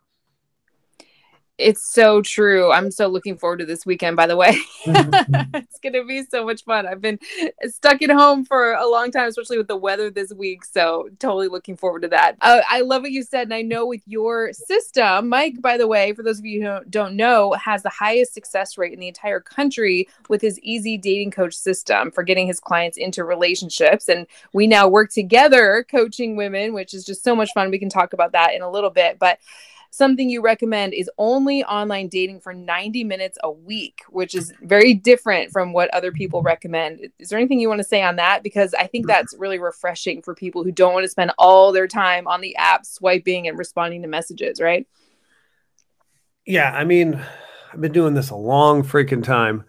It's 1.58 1.82
so 1.94 2.22
true. 2.22 2.70
I'm 2.72 2.92
so 2.92 3.08
looking 3.08 3.38
forward 3.38 3.60
to 3.60 3.66
this 3.66 3.86
weekend, 3.86 4.18
by 4.18 4.28
the 4.28 4.36
way. 4.36 4.58
it's 4.86 5.80
going 5.80 5.94
to 5.94 6.04
be 6.04 6.24
so 6.24 6.46
much 6.46 6.66
fun. 6.66 6.86
I've 6.86 7.00
been 7.00 7.18
stuck 7.64 8.02
at 8.02 8.10
home 8.10 8.44
for 8.44 8.74
a 8.74 8.86
long 8.86 9.10
time, 9.10 9.30
especially 9.30 9.58
with 9.58 9.70
the 9.70 9.78
weather 9.78 10.10
this 10.10 10.34
week. 10.34 10.66
So, 10.66 11.08
totally 11.20 11.48
looking 11.48 11.78
forward 11.78 12.02
to 12.02 12.10
that. 12.10 12.36
Uh, 12.42 12.62
I 12.70 12.82
love 12.82 13.04
what 13.04 13.12
you 13.12 13.24
said. 13.24 13.44
And 13.44 13.54
I 13.54 13.62
know 13.62 13.86
with 13.86 14.02
your 14.06 14.52
system, 14.52 15.30
Mike, 15.30 15.62
by 15.62 15.78
the 15.78 15.88
way, 15.88 16.12
for 16.14 16.24
those 16.24 16.40
of 16.40 16.46
you 16.46 16.62
who 16.62 16.80
don't 16.90 17.16
know, 17.16 17.54
has 17.54 17.84
the 17.84 17.90
highest 17.90 18.34
success 18.34 18.78
rate 18.78 18.92
in 18.92 19.00
the 19.00 19.08
entire 19.08 19.40
country 19.40 20.10
with 20.28 20.42
his 20.42 20.60
EZ 20.66 20.84
Dating 21.02 21.32
Coach 21.32 21.56
system 21.56 22.12
for 22.12 22.24
getting 22.24 22.48
his 22.48 22.60
clients 22.60 22.98
into 22.98 23.24
relationships. 23.24 24.10
And 24.10 24.28
we 24.52 24.68
now 24.68 24.90
work 24.90 25.10
together 25.10 25.86
coaching 25.90 26.36
women, 26.36 26.74
which 26.74 26.94
is 26.94 27.06
just 27.06 27.24
so 27.24 27.34
much 27.34 27.54
fun. 27.54 27.72
We 27.72 27.80
can 27.80 27.90
talk 27.90 28.12
about 28.12 28.34
that 28.34 28.54
in 28.54 28.62
a 28.62 28.70
little 28.70 28.90
bit. 28.90 29.20
But 29.20 29.40
something 29.96 30.30
you 30.30 30.42
recommend 30.42 30.94
is 30.94 31.10
only 31.18 31.64
online 31.64 32.08
dating 32.08 32.42
for 32.42 32.54
90 32.54 33.04
minutes 33.04 33.38
a 33.44 33.50
week, 33.50 34.02
which 34.10 34.36
is 34.36 34.54
very 34.62 34.94
different 34.94 35.52
from 35.52 35.72
what 35.72 35.94
other 35.94 36.12
people 36.12 36.42
recommend. 36.42 37.00
Is 37.18 37.30
there 37.30 37.40
anything 37.40 37.60
you 37.60 37.70
want 37.70 37.80
to 37.80 37.88
say 37.88 38.02
on 38.02 38.18
that? 38.18 38.44
Because 38.44 38.74
I 38.74 38.88
think 38.88 39.04
mm-hmm. 39.04 39.12
that's 39.12 39.36
really 39.38 39.60
refreshing 39.60 40.22
for 40.22 40.36
people 40.36 40.64
who 40.64 40.72
don't 40.72 40.94
want 40.94 41.06
to 41.06 41.10
spend 41.10 41.32
all 41.38 41.72
their 41.72 41.88
time 41.88 42.28
on 42.28 42.42
the 42.42 42.56
app 42.58 42.86
swiping 42.86 43.48
and 43.48 43.58
responding 43.58 44.02
to 44.02 44.08
messages, 44.08 44.60
right? 44.60 44.86
Yeah. 46.46 46.72
I 46.72 46.84
mean, 46.84 47.24
I've 47.72 47.82
been 47.82 47.94
doing 47.94 48.14
this 48.14 48.32
a 48.32 48.36
long 48.36 48.84
freaking 48.84 49.24
time. 49.24 49.64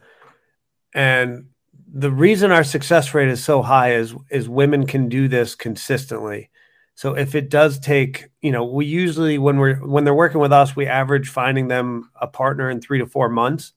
And 0.93 1.51
the 1.93 2.11
reason 2.11 2.51
our 2.51 2.65
success 2.65 3.15
rate 3.15 3.29
is 3.29 3.45
so 3.45 3.63
high 3.63 3.95
is 3.95 4.15
is 4.31 4.49
women 4.49 4.87
can 4.87 5.09
do 5.09 5.29
this 5.29 5.55
consistently. 5.55 6.51
So 6.97 7.15
if 7.15 7.35
it 7.35 7.51
does 7.51 7.79
take, 7.79 8.31
you 8.41 8.51
know, 8.51 8.65
we 8.65 8.87
usually 8.87 9.37
when 9.37 9.59
we're 9.59 9.77
when 9.77 10.05
they're 10.05 10.15
working 10.15 10.41
with 10.41 10.53
us, 10.53 10.75
we 10.75 10.87
average 10.87 11.29
finding 11.29 11.69
them 11.69 12.11
a 12.19 12.27
partner 12.27 12.71
in 12.71 12.81
3 12.81 12.99
to 13.01 13.07
4 13.07 13.29
months. 13.29 13.75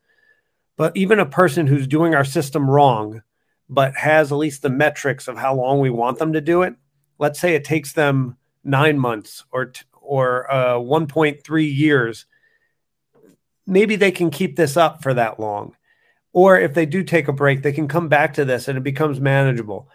But 0.78 0.96
even 0.96 1.20
a 1.20 1.26
person 1.26 1.68
who's 1.68 1.86
doing 1.86 2.16
our 2.16 2.24
system 2.24 2.70
wrong 2.70 3.22
but 3.68 3.96
has 3.98 4.32
at 4.32 4.36
least 4.36 4.62
the 4.62 4.70
metrics 4.70 5.28
of 5.28 5.38
how 5.38 5.54
long 5.54 5.80
we 5.80 5.92
want 5.92 6.18
them 6.18 6.34
to 6.34 6.42
do 6.42 6.64
it, 6.64 6.74
let's 7.20 7.40
say 7.40 7.54
it 7.54 7.66
takes 7.66 7.94
them 7.94 8.38
9 8.64 8.98
months 8.98 9.44
or 9.52 9.74
or 10.02 10.50
uh, 10.50 10.76
1.3 10.76 11.78
years, 11.78 12.26
maybe 13.68 13.98
they 13.98 14.12
can 14.12 14.32
keep 14.32 14.56
this 14.56 14.78
up 14.78 15.04
for 15.04 15.14
that 15.14 15.42
long. 15.42 15.76
Or 16.32 16.58
if 16.58 16.74
they 16.74 16.86
do 16.86 17.04
take 17.04 17.28
a 17.28 17.34
break, 17.34 17.64
they 17.64 17.74
can 17.74 17.90
come 17.90 18.08
back 18.08 18.36
to 18.36 18.46
this 18.46 18.70
and 18.70 18.78
it 18.78 18.84
becomes 18.84 19.20
manageable 19.20 19.90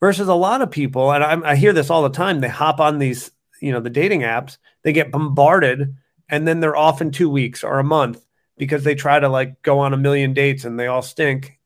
versus 0.00 0.28
a 0.28 0.34
lot 0.34 0.62
of 0.62 0.70
people 0.70 1.12
and 1.12 1.24
I, 1.24 1.50
I, 1.50 1.56
hear 1.56 1.72
this 1.72 1.90
all 1.90 2.02
the 2.02 2.10
time 2.10 2.40
they 2.40 2.48
hop 2.48 2.80
on 2.80 2.98
these 2.98 3.30
you 3.60 3.72
know 3.72 3.80
the 3.80 3.90
dating 3.90 4.20
apps 4.20 4.58
they 4.82 4.92
get 4.92 5.10
bombarded 5.10 5.96
and 6.28 6.46
then 6.46 6.60
they're 6.60 6.76
off 6.76 7.00
in 7.00 7.10
two 7.10 7.30
weeks 7.30 7.62
or 7.62 7.78
a 7.78 7.84
month 7.84 8.24
because 8.56 8.84
they 8.84 8.94
try 8.94 9.18
to 9.18 9.28
like 9.28 9.62
go 9.62 9.78
on 9.80 9.92
a 9.92 9.98
million 9.98 10.32
dates 10.32 10.64
and 10.64 10.78
they 10.78 10.86
all 10.86 11.02
stink. 11.02 11.58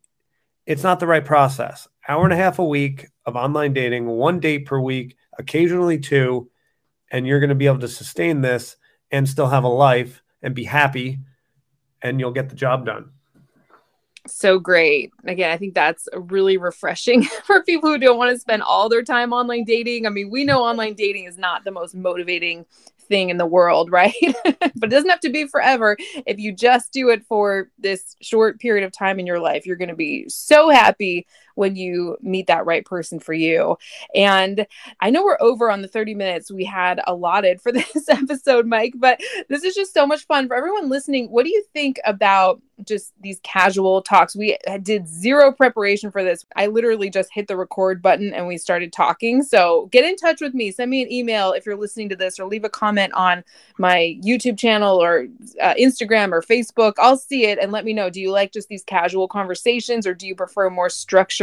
It's 0.67 0.83
not 0.83 1.01
the 1.01 1.07
right 1.07 1.25
process. 1.25 1.89
Hour 2.09 2.25
and 2.25 2.33
a 2.33 2.37
half 2.37 2.59
a 2.59 2.65
week 2.65 3.07
of 3.25 3.37
online 3.37 3.73
dating 3.73 4.07
one 4.07 4.41
date 4.41 4.67
per 4.67 4.79
week 4.81 5.17
occasionally 5.39 5.99
two 5.99 6.51
and 7.11 7.27
you're 7.27 7.41
going 7.41 7.51
to 7.51 7.55
be 7.55 7.67
able 7.67 7.79
to 7.79 7.89
sustain 7.89 8.41
this 8.41 8.77
and 9.11 9.29
still 9.29 9.49
have 9.49 9.65
a 9.65 9.69
life 9.69 10.23
and 10.43 10.55
be 10.55 10.65
happy 10.65 11.19
and 12.03 12.19
you'll 12.19 12.33
get 12.33 12.49
the 12.49 12.57
job 12.57 12.87
done 12.87 13.11
so 14.27 14.59
great. 14.59 15.13
Again, 15.25 15.51
I 15.51 15.57
think 15.57 15.75
that's 15.75 16.09
really 16.15 16.57
refreshing 16.57 17.23
for 17.45 17.63
people 17.63 17.91
who 17.91 17.99
don't 17.99 18.19
want 18.19 18.33
to 18.33 18.39
spend 18.39 18.63
all 18.63 18.89
their 18.89 19.03
time 19.03 19.33
online 19.33 19.65
dating. 19.65 20.07
I 20.07 20.11
mean, 20.11 20.31
we 20.31 20.45
know 20.45 20.63
online 20.63 20.95
dating 20.95 21.25
is 21.25 21.39
not 21.39 21.65
the 21.65 21.71
most 21.71 21.95
motivating 21.95 22.67
thing 23.11 23.29
in 23.29 23.37
the 23.37 23.47
world, 23.47 23.91
right? 23.93 24.15
but 24.43 24.85
it 24.85 24.91
doesn't 24.91 25.11
have 25.11 25.21
to 25.21 25.31
be 25.31 25.47
forever. 25.47 25.97
If 26.27 26.39
you 26.39 26.53
just 26.53 26.93
do 26.93 27.11
it 27.11 27.25
for 27.27 27.71
this 27.79 28.17
short 28.21 28.59
period 28.61 28.85
of 28.85 28.93
time 28.93 29.19
in 29.19 29.27
your 29.27 29.41
life, 29.41 29.67
you're 29.67 29.77
going 29.77 29.89
to 29.89 29.97
be 29.97 30.29
so 30.29 30.71
happy 30.71 31.27
when 31.55 31.77
you 31.77 32.17
meet 32.21 32.47
that 32.47 32.67
right 32.67 32.85
person 32.85 33.21
for 33.21 33.33
you. 33.33 33.77
And 34.15 34.67
I 35.01 35.11
know 35.11 35.25
we're 35.25 35.39
over 35.41 35.71
on 35.71 35.83
the 35.83 35.89
30 35.89 36.15
minutes 36.15 36.51
we 36.51 36.65
had 36.65 37.01
allotted 37.07 37.61
for 37.61 37.73
this 37.73 38.09
episode, 38.09 38.67
Mike, 38.67 38.95
but 38.97 39.21
this 39.49 39.65
is 39.65 39.75
just 39.75 39.95
so 39.95 40.07
much 40.07 40.27
fun 40.27 40.49
for 40.49 40.57
everyone 40.57 40.89
listening. 40.89 41.31
What 41.31 41.45
do 41.45 41.51
you 41.51 41.65
think 41.73 41.99
about 42.05 42.61
just 42.85 43.13
these 43.21 43.41
casual 43.43 44.03
talks? 44.03 44.35
We 44.35 44.57
did 44.83 45.07
zero 45.07 45.53
preparation 45.53 46.11
for 46.11 46.23
this. 46.23 46.45
I 46.57 46.67
literally 46.67 47.11
just 47.11 47.31
hit 47.33 47.49
the 47.49 47.57
record 47.57 48.03
button 48.03 48.33
and 48.33 48.47
we 48.47 48.59
started 48.59 48.93
talking. 48.93 49.43
So 49.43 49.89
get 49.93 50.05
in 50.05 50.17
touch 50.17 50.41
with 50.41 50.55
me. 50.55 50.71
Send 50.71 50.91
me 50.91 51.03
an 51.03 51.13
email 51.13 51.53
if 51.53 51.67
you're 51.67 51.77
listening 51.77 52.09
to 52.11 52.17
this 52.17 52.39
or 52.39 52.47
leave 52.47 52.65
a 52.65 52.69
comment 52.69 53.13
on 53.15 53.45
my 53.79 54.19
YouTube 54.25 54.59
channel 54.59 55.03
or 55.03 55.27
uh, 55.61 55.75
Instagram 55.75 56.33
or 56.33 56.43
Facebook. 56.43 56.95
I'll 56.99 57.17
see 57.17 57.47
it 57.47 57.59
and 57.59 57.73
let 57.73 57.85
me 57.85 57.93
know. 57.93 58.11
Do 58.11 58.21
you 58.21 58.31
like 58.31 58.53
just 58.53 58.69
these 58.69 58.85
casual 58.85 59.29
conversations 59.29 60.07
or 60.07 60.15
do 60.15 60.27
you 60.27 60.35
prefer 60.35 60.71
more 60.71 60.89
structured? 60.89 61.40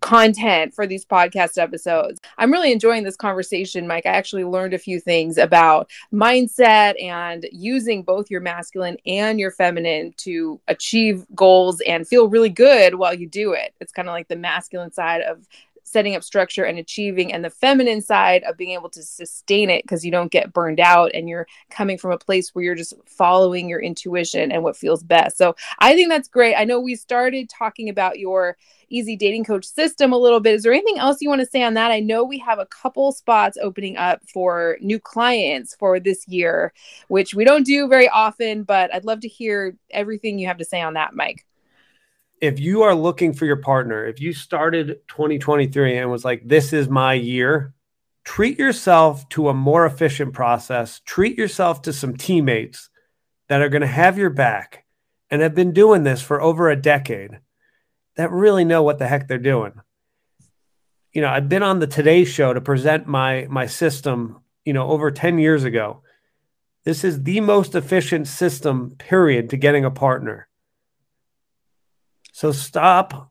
Content 0.00 0.74
for 0.74 0.86
these 0.86 1.04
podcast 1.04 1.58
episodes. 1.58 2.20
I'm 2.38 2.50
really 2.50 2.72
enjoying 2.72 3.04
this 3.04 3.16
conversation, 3.16 3.86
Mike. 3.86 4.06
I 4.06 4.10
actually 4.10 4.44
learned 4.44 4.74
a 4.74 4.78
few 4.78 4.98
things 4.98 5.38
about 5.38 5.90
mindset 6.12 7.00
and 7.02 7.46
using 7.52 8.02
both 8.02 8.30
your 8.30 8.40
masculine 8.40 8.96
and 9.06 9.38
your 9.38 9.50
feminine 9.50 10.14
to 10.18 10.60
achieve 10.68 11.26
goals 11.34 11.80
and 11.82 12.08
feel 12.08 12.28
really 12.28 12.48
good 12.48 12.94
while 12.94 13.14
you 13.14 13.28
do 13.28 13.52
it. 13.52 13.74
It's 13.80 13.92
kind 13.92 14.08
of 14.08 14.12
like 14.12 14.28
the 14.28 14.36
masculine 14.36 14.92
side 14.92 15.20
of 15.22 15.46
setting 15.90 16.14
up 16.14 16.22
structure 16.22 16.64
and 16.64 16.78
achieving 16.78 17.32
and 17.32 17.44
the 17.44 17.50
feminine 17.50 18.00
side 18.00 18.42
of 18.44 18.56
being 18.56 18.72
able 18.72 18.88
to 18.90 19.02
sustain 19.02 19.70
it 19.70 19.82
because 19.82 20.04
you 20.04 20.10
don't 20.10 20.30
get 20.30 20.52
burned 20.52 20.80
out 20.80 21.10
and 21.14 21.28
you're 21.28 21.46
coming 21.70 21.98
from 21.98 22.12
a 22.12 22.18
place 22.18 22.54
where 22.54 22.64
you're 22.64 22.74
just 22.74 22.94
following 23.06 23.68
your 23.68 23.80
intuition 23.80 24.52
and 24.52 24.62
what 24.62 24.76
feels 24.76 25.02
best. 25.02 25.36
So 25.36 25.56
I 25.78 25.94
think 25.94 26.08
that's 26.08 26.28
great. 26.28 26.54
I 26.54 26.64
know 26.64 26.80
we 26.80 26.94
started 26.94 27.48
talking 27.48 27.88
about 27.88 28.18
your 28.18 28.56
EZ 28.92 29.06
Dating 29.18 29.44
Coach 29.44 29.64
system 29.64 30.12
a 30.12 30.18
little 30.18 30.40
bit. 30.40 30.54
Is 30.54 30.62
there 30.62 30.72
anything 30.72 30.98
else 30.98 31.20
you 31.20 31.28
want 31.28 31.40
to 31.40 31.46
say 31.46 31.62
on 31.62 31.74
that? 31.74 31.90
I 31.90 32.00
know 32.00 32.24
we 32.24 32.38
have 32.38 32.58
a 32.58 32.66
couple 32.66 33.12
spots 33.12 33.56
opening 33.60 33.96
up 33.96 34.20
for 34.28 34.78
new 34.80 34.98
clients 34.98 35.76
for 35.76 36.00
this 36.00 36.26
year, 36.26 36.72
which 37.08 37.34
we 37.34 37.44
don't 37.44 37.64
do 37.64 37.88
very 37.88 38.08
often, 38.08 38.64
but 38.64 38.92
I'd 38.92 39.04
love 39.04 39.20
to 39.20 39.28
hear 39.28 39.76
everything 39.90 40.38
you 40.38 40.48
have 40.48 40.58
to 40.58 40.64
say 40.64 40.80
on 40.80 40.94
that, 40.94 41.14
Mike 41.14 41.44
if 42.40 42.58
you 42.58 42.82
are 42.82 42.94
looking 42.94 43.32
for 43.32 43.44
your 43.44 43.56
partner, 43.56 44.06
if 44.06 44.20
you 44.20 44.32
started 44.32 45.00
2023 45.08 45.98
and 45.98 46.10
was 46.10 46.24
like, 46.24 46.42
this 46.44 46.72
is 46.72 46.88
my 46.88 47.12
year, 47.14 47.74
treat 48.24 48.58
yourself 48.58 49.28
to 49.30 49.48
a 49.48 49.54
more 49.54 49.84
efficient 49.84 50.32
process. 50.32 51.00
Treat 51.04 51.36
yourself 51.36 51.82
to 51.82 51.92
some 51.92 52.16
teammates 52.16 52.88
that 53.48 53.60
are 53.60 53.68
going 53.68 53.82
to 53.82 53.86
have 53.86 54.16
your 54.16 54.30
back 54.30 54.84
and 55.30 55.42
have 55.42 55.54
been 55.54 55.72
doing 55.72 56.02
this 56.02 56.22
for 56.22 56.40
over 56.40 56.70
a 56.70 56.80
decade 56.80 57.40
that 58.16 58.30
really 58.30 58.64
know 58.64 58.82
what 58.82 58.98
the 58.98 59.06
heck 59.06 59.28
they're 59.28 59.38
doing. 59.38 59.72
You 61.12 61.22
know, 61.22 61.28
I've 61.28 61.48
been 61.48 61.62
on 61.62 61.78
the 61.78 61.86
Today 61.86 62.24
Show 62.24 62.54
to 62.54 62.60
present 62.60 63.06
my 63.06 63.46
my 63.50 63.66
system, 63.66 64.40
you 64.64 64.72
know, 64.72 64.88
over 64.88 65.10
10 65.10 65.38
years 65.38 65.64
ago. 65.64 66.02
This 66.84 67.04
is 67.04 67.22
the 67.22 67.40
most 67.40 67.74
efficient 67.74 68.28
system, 68.28 68.94
period, 68.96 69.50
to 69.50 69.56
getting 69.56 69.84
a 69.84 69.90
partner. 69.90 70.48
So 72.40 72.52
stop 72.52 73.30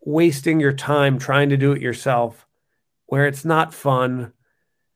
wasting 0.00 0.58
your 0.58 0.72
time 0.72 1.18
trying 1.18 1.50
to 1.50 1.58
do 1.58 1.72
it 1.72 1.82
yourself 1.82 2.46
where 3.04 3.26
it's 3.26 3.44
not 3.44 3.74
fun. 3.74 4.32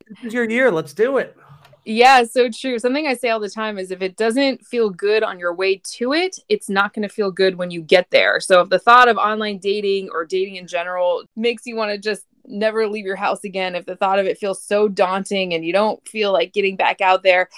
This 0.08 0.28
is 0.28 0.32
your 0.32 0.48
year. 0.48 0.70
Let's 0.70 0.94
do 0.94 1.18
it. 1.18 1.36
Yeah, 1.84 2.24
so 2.24 2.48
true. 2.50 2.78
Something 2.78 3.06
I 3.06 3.12
say 3.12 3.28
all 3.28 3.38
the 3.38 3.50
time 3.50 3.76
is 3.76 3.90
if 3.90 4.00
it 4.00 4.16
doesn't 4.16 4.64
feel 4.64 4.88
good 4.88 5.22
on 5.22 5.38
your 5.38 5.54
way 5.54 5.82
to 5.84 6.14
it, 6.14 6.38
it's 6.48 6.70
not 6.70 6.94
going 6.94 7.06
to 7.06 7.14
feel 7.14 7.30
good 7.30 7.56
when 7.56 7.70
you 7.70 7.82
get 7.82 8.08
there. 8.08 8.40
So 8.40 8.62
if 8.62 8.70
the 8.70 8.78
thought 8.78 9.08
of 9.10 9.18
online 9.18 9.58
dating 9.58 10.08
or 10.10 10.24
dating 10.24 10.56
in 10.56 10.66
general 10.66 11.24
makes 11.36 11.66
you 11.66 11.76
want 11.76 11.90
to 11.90 11.98
just 11.98 12.24
never 12.46 12.88
leave 12.88 13.04
your 13.04 13.16
house 13.16 13.44
again, 13.44 13.74
if 13.74 13.84
the 13.84 13.96
thought 13.96 14.18
of 14.18 14.24
it 14.24 14.38
feels 14.38 14.62
so 14.62 14.88
daunting 14.88 15.52
and 15.52 15.66
you 15.66 15.74
don't 15.74 16.08
feel 16.08 16.32
like 16.32 16.54
getting 16.54 16.76
back 16.76 17.02
out 17.02 17.22
there, 17.22 17.50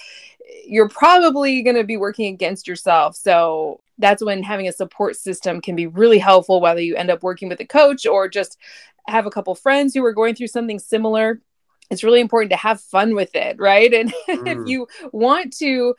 you're 0.67 0.89
probably 0.89 1.63
going 1.63 1.77
to 1.77 1.85
be 1.85 1.97
working 1.97 2.35
against 2.35 2.67
yourself. 2.67 3.15
So 3.15 3.83
that's 3.99 4.25
when 4.25 4.43
having 4.43 4.69
a 4.69 4.73
support 4.73 5.17
system 5.17 5.61
can 5.61 5.77
be 5.77 5.87
really 5.87 6.19
helpful, 6.19 6.61
whether 6.61 6.81
you 6.81 6.97
end 6.97 7.11
up 7.11 7.23
working 7.23 7.49
with 7.49 7.61
a 7.61 7.67
coach 7.67 8.07
or 8.07 8.29
just 8.29 8.59
have 9.07 9.27
a 9.27 9.31
couple 9.31 9.55
friends 9.55 9.95
who 9.95 10.05
are 10.05 10.13
going 10.13 10.35
through 10.35 10.49
something 10.49 10.79
similar 10.79 11.41
it's 11.91 12.05
really 12.05 12.21
important 12.21 12.51
to 12.51 12.57
have 12.57 12.81
fun 12.81 13.15
with 13.15 13.35
it, 13.35 13.57
right? 13.59 13.93
And 13.93 14.13
mm. 14.29 14.63
if 14.63 14.69
you 14.69 14.87
want 15.13 15.57
to 15.59 15.95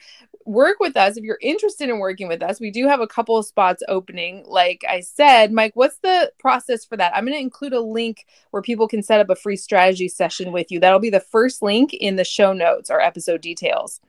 work 0.45 0.79
with 0.79 0.97
us, 0.97 1.17
if 1.17 1.23
you're 1.23 1.39
interested 1.41 1.89
in 1.89 1.99
working 1.99 2.27
with 2.27 2.41
us, 2.41 2.59
we 2.59 2.71
do 2.71 2.87
have 2.87 3.01
a 3.01 3.07
couple 3.07 3.37
of 3.37 3.45
spots 3.45 3.83
opening. 3.87 4.43
Like 4.47 4.83
I 4.87 5.01
said, 5.01 5.51
Mike, 5.51 5.75
what's 5.75 5.97
the 5.99 6.31
process 6.39 6.85
for 6.85 6.97
that? 6.97 7.15
I'm 7.15 7.25
going 7.25 7.37
to 7.37 7.41
include 7.41 7.73
a 7.73 7.81
link 7.81 8.25
where 8.51 8.61
people 8.61 8.87
can 8.87 9.03
set 9.03 9.19
up 9.19 9.29
a 9.29 9.35
free 9.35 9.55
strategy 9.55 10.07
session 10.07 10.51
with 10.51 10.71
you. 10.71 10.79
That'll 10.79 10.99
be 10.99 11.09
the 11.09 11.19
first 11.19 11.61
link 11.61 11.93
in 11.93 12.15
the 12.15 12.23
show 12.23 12.53
notes 12.53 12.89
or 12.89 13.01
episode 13.01 13.41
details. 13.41 13.99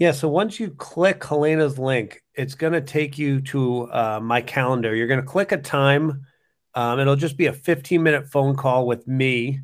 Yeah. 0.00 0.12
So 0.12 0.28
once 0.28 0.58
you 0.58 0.70
click 0.70 1.22
Helena's 1.22 1.78
link, 1.78 2.22
it's 2.34 2.54
going 2.54 2.72
to 2.72 2.80
take 2.80 3.18
you 3.18 3.42
to 3.42 3.92
uh, 3.92 4.20
my 4.20 4.40
calendar. 4.40 4.96
You're 4.96 5.06
going 5.06 5.20
to 5.20 5.26
click 5.26 5.52
a 5.52 5.58
time. 5.58 6.26
Um, 6.74 6.98
it'll 6.98 7.16
just 7.16 7.36
be 7.36 7.46
a 7.46 7.52
15 7.52 8.02
minute 8.02 8.26
phone 8.26 8.56
call 8.56 8.86
with 8.86 9.06
me 9.06 9.60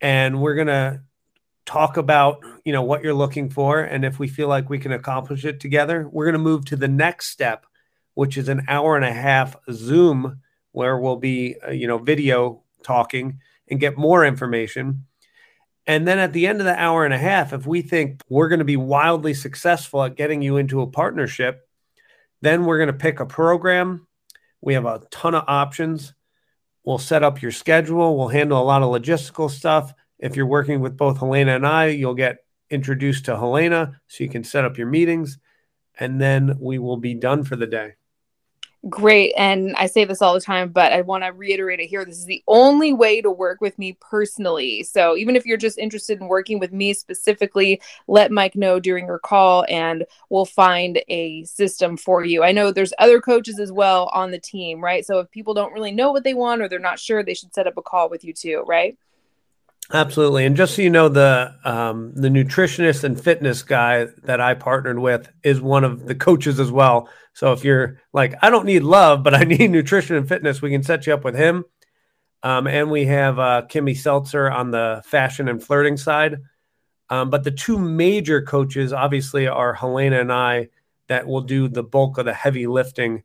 and 0.00 0.40
we're 0.40 0.56
going 0.56 0.66
to 0.66 1.00
talk 1.64 1.96
about 1.96 2.38
you 2.64 2.72
know 2.72 2.82
what 2.82 3.02
you're 3.02 3.14
looking 3.14 3.50
for 3.50 3.80
and 3.80 4.04
if 4.04 4.18
we 4.18 4.28
feel 4.28 4.46
like 4.46 4.70
we 4.70 4.78
can 4.78 4.92
accomplish 4.92 5.44
it 5.44 5.58
together 5.58 6.08
we're 6.12 6.24
going 6.24 6.32
to 6.32 6.38
move 6.38 6.64
to 6.64 6.76
the 6.76 6.86
next 6.86 7.26
step 7.26 7.66
which 8.14 8.38
is 8.38 8.48
an 8.48 8.62
hour 8.68 8.94
and 8.94 9.04
a 9.04 9.12
half 9.12 9.56
zoom 9.72 10.40
where 10.70 10.96
we'll 10.98 11.16
be 11.16 11.56
uh, 11.66 11.72
you 11.72 11.88
know 11.88 11.98
video 11.98 12.62
talking 12.84 13.40
and 13.68 13.80
get 13.80 13.98
more 13.98 14.24
information 14.24 15.04
and 15.86 16.06
then 16.06 16.18
at 16.18 16.32
the 16.32 16.46
end 16.46 16.60
of 16.60 16.66
the 16.66 16.80
hour 16.80 17.04
and 17.04 17.14
a 17.14 17.18
half 17.18 17.52
if 17.52 17.66
we 17.66 17.82
think 17.82 18.20
we're 18.28 18.48
going 18.48 18.58
to 18.58 18.64
be 18.64 18.76
wildly 18.76 19.34
successful 19.34 20.02
at 20.02 20.16
getting 20.16 20.42
you 20.42 20.56
into 20.56 20.80
a 20.80 20.86
partnership 20.86 21.68
then 22.40 22.64
we're 22.64 22.78
going 22.78 22.86
to 22.88 22.92
pick 22.92 23.20
a 23.20 23.26
program 23.26 24.06
we 24.60 24.74
have 24.74 24.86
a 24.86 25.02
ton 25.10 25.34
of 25.34 25.44
options 25.46 26.14
We'll 26.86 26.98
set 26.98 27.24
up 27.24 27.42
your 27.42 27.50
schedule. 27.50 28.16
We'll 28.16 28.28
handle 28.28 28.62
a 28.62 28.64
lot 28.64 28.82
of 28.82 28.88
logistical 28.90 29.50
stuff. 29.50 29.92
If 30.20 30.36
you're 30.36 30.46
working 30.46 30.80
with 30.80 30.96
both 30.96 31.18
Helena 31.18 31.56
and 31.56 31.66
I, 31.66 31.86
you'll 31.86 32.14
get 32.14 32.38
introduced 32.70 33.24
to 33.24 33.36
Helena 33.36 34.00
so 34.06 34.22
you 34.22 34.30
can 34.30 34.44
set 34.44 34.64
up 34.64 34.78
your 34.78 34.86
meetings. 34.86 35.36
And 35.98 36.20
then 36.20 36.56
we 36.60 36.78
will 36.78 36.96
be 36.96 37.14
done 37.14 37.42
for 37.42 37.56
the 37.56 37.66
day 37.66 37.94
great. 38.88 39.32
And 39.36 39.74
I 39.76 39.86
say 39.86 40.04
this 40.04 40.22
all 40.22 40.34
the 40.34 40.40
time, 40.40 40.70
but 40.70 40.92
I 40.92 41.00
want 41.00 41.24
to 41.24 41.32
reiterate 41.32 41.80
it 41.80 41.86
here. 41.86 42.04
This 42.04 42.18
is 42.18 42.26
the 42.26 42.42
only 42.46 42.92
way 42.92 43.20
to 43.20 43.30
work 43.30 43.60
with 43.60 43.78
me 43.78 43.96
personally. 44.00 44.82
So 44.82 45.16
even 45.16 45.36
if 45.36 45.44
you're 45.44 45.56
just 45.56 45.78
interested 45.78 46.20
in 46.20 46.28
working 46.28 46.58
with 46.58 46.72
me 46.72 46.92
specifically, 46.92 47.80
let 48.06 48.30
Mike 48.30 48.54
know 48.54 48.78
during 48.78 49.06
your 49.06 49.18
call 49.18 49.64
and 49.68 50.04
we'll 50.30 50.44
find 50.44 51.00
a 51.08 51.44
system 51.44 51.96
for 51.96 52.24
you. 52.24 52.42
I 52.42 52.52
know 52.52 52.70
there's 52.70 52.92
other 52.98 53.20
coaches 53.20 53.58
as 53.58 53.72
well 53.72 54.10
on 54.12 54.30
the 54.30 54.38
team, 54.38 54.82
right? 54.82 55.04
So 55.04 55.18
if 55.20 55.30
people 55.30 55.54
don't 55.54 55.72
really 55.72 55.92
know 55.92 56.12
what 56.12 56.24
they 56.24 56.34
want 56.34 56.62
or 56.62 56.68
they're 56.68 56.78
not 56.78 56.98
sure, 56.98 57.22
they 57.22 57.34
should 57.34 57.54
set 57.54 57.66
up 57.66 57.76
a 57.76 57.82
call 57.82 58.08
with 58.08 58.24
you 58.24 58.32
too, 58.32 58.62
right? 58.66 58.96
Absolutely, 59.92 60.44
and 60.46 60.56
just 60.56 60.74
so 60.74 60.82
you 60.82 60.90
know, 60.90 61.08
the 61.08 61.54
um, 61.64 62.12
the 62.14 62.28
nutritionist 62.28 63.04
and 63.04 63.20
fitness 63.20 63.62
guy 63.62 64.06
that 64.24 64.40
I 64.40 64.54
partnered 64.54 64.98
with 64.98 65.30
is 65.44 65.60
one 65.60 65.84
of 65.84 66.06
the 66.06 66.14
coaches 66.16 66.58
as 66.58 66.72
well. 66.72 67.08
So 67.34 67.52
if 67.52 67.62
you're 67.64 68.00
like, 68.12 68.34
I 68.42 68.50
don't 68.50 68.66
need 68.66 68.82
love, 68.82 69.22
but 69.22 69.34
I 69.34 69.40
need 69.44 69.70
nutrition 69.70 70.16
and 70.16 70.28
fitness, 70.28 70.60
we 70.60 70.70
can 70.70 70.82
set 70.82 71.06
you 71.06 71.14
up 71.14 71.22
with 71.22 71.36
him. 71.36 71.64
Um, 72.42 72.66
and 72.66 72.90
we 72.90 73.04
have 73.06 73.38
uh, 73.38 73.62
Kimmy 73.68 73.96
Seltzer 73.96 74.50
on 74.50 74.70
the 74.70 75.02
fashion 75.04 75.48
and 75.48 75.62
flirting 75.62 75.96
side. 75.96 76.38
Um, 77.08 77.30
but 77.30 77.44
the 77.44 77.50
two 77.52 77.78
major 77.78 78.42
coaches, 78.42 78.92
obviously, 78.92 79.46
are 79.46 79.72
Helena 79.74 80.20
and 80.20 80.32
I 80.32 80.68
that 81.08 81.26
will 81.26 81.42
do 81.42 81.68
the 81.68 81.84
bulk 81.84 82.18
of 82.18 82.24
the 82.24 82.34
heavy 82.34 82.66
lifting. 82.66 83.22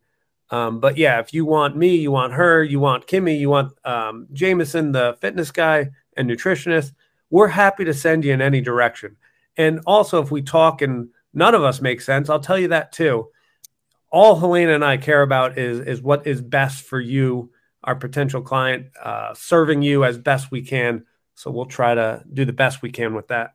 Um, 0.50 0.78
but 0.78 0.96
yeah, 0.96 1.18
if 1.18 1.34
you 1.34 1.44
want 1.44 1.76
me, 1.76 1.96
you 1.96 2.12
want 2.12 2.34
her, 2.34 2.62
you 2.62 2.78
want 2.78 3.06
Kimmy, 3.08 3.38
you 3.38 3.48
want 3.48 3.72
um, 3.84 4.28
Jameson, 4.32 4.92
the 4.92 5.16
fitness 5.20 5.50
guy 5.50 5.90
and 6.16 6.28
nutritionist, 6.28 6.92
we're 7.30 7.48
happy 7.48 7.84
to 7.84 7.94
send 7.94 8.24
you 8.24 8.32
in 8.32 8.42
any 8.42 8.60
direction. 8.60 9.16
And 9.56 9.80
also, 9.86 10.22
if 10.22 10.30
we 10.30 10.42
talk 10.42 10.82
and 10.82 11.08
none 11.32 11.54
of 11.54 11.62
us 11.62 11.80
make 11.80 12.00
sense, 12.00 12.28
I'll 12.28 12.40
tell 12.40 12.58
you 12.58 12.68
that 12.68 12.92
too. 12.92 13.28
All 14.10 14.38
Helena 14.38 14.74
and 14.74 14.84
I 14.84 14.98
care 14.98 15.22
about 15.22 15.58
is 15.58 15.80
is 15.80 16.02
what 16.02 16.26
is 16.26 16.42
best 16.42 16.84
for 16.84 17.00
you, 17.00 17.50
our 17.82 17.96
potential 17.96 18.42
client, 18.42 18.86
uh, 19.02 19.34
serving 19.34 19.82
you 19.82 20.04
as 20.04 20.18
best 20.18 20.50
we 20.50 20.62
can. 20.62 21.04
So 21.34 21.50
we'll 21.50 21.66
try 21.66 21.94
to 21.94 22.22
do 22.30 22.44
the 22.44 22.52
best 22.52 22.82
we 22.82 22.92
can 22.92 23.14
with 23.14 23.28
that. 23.28 23.54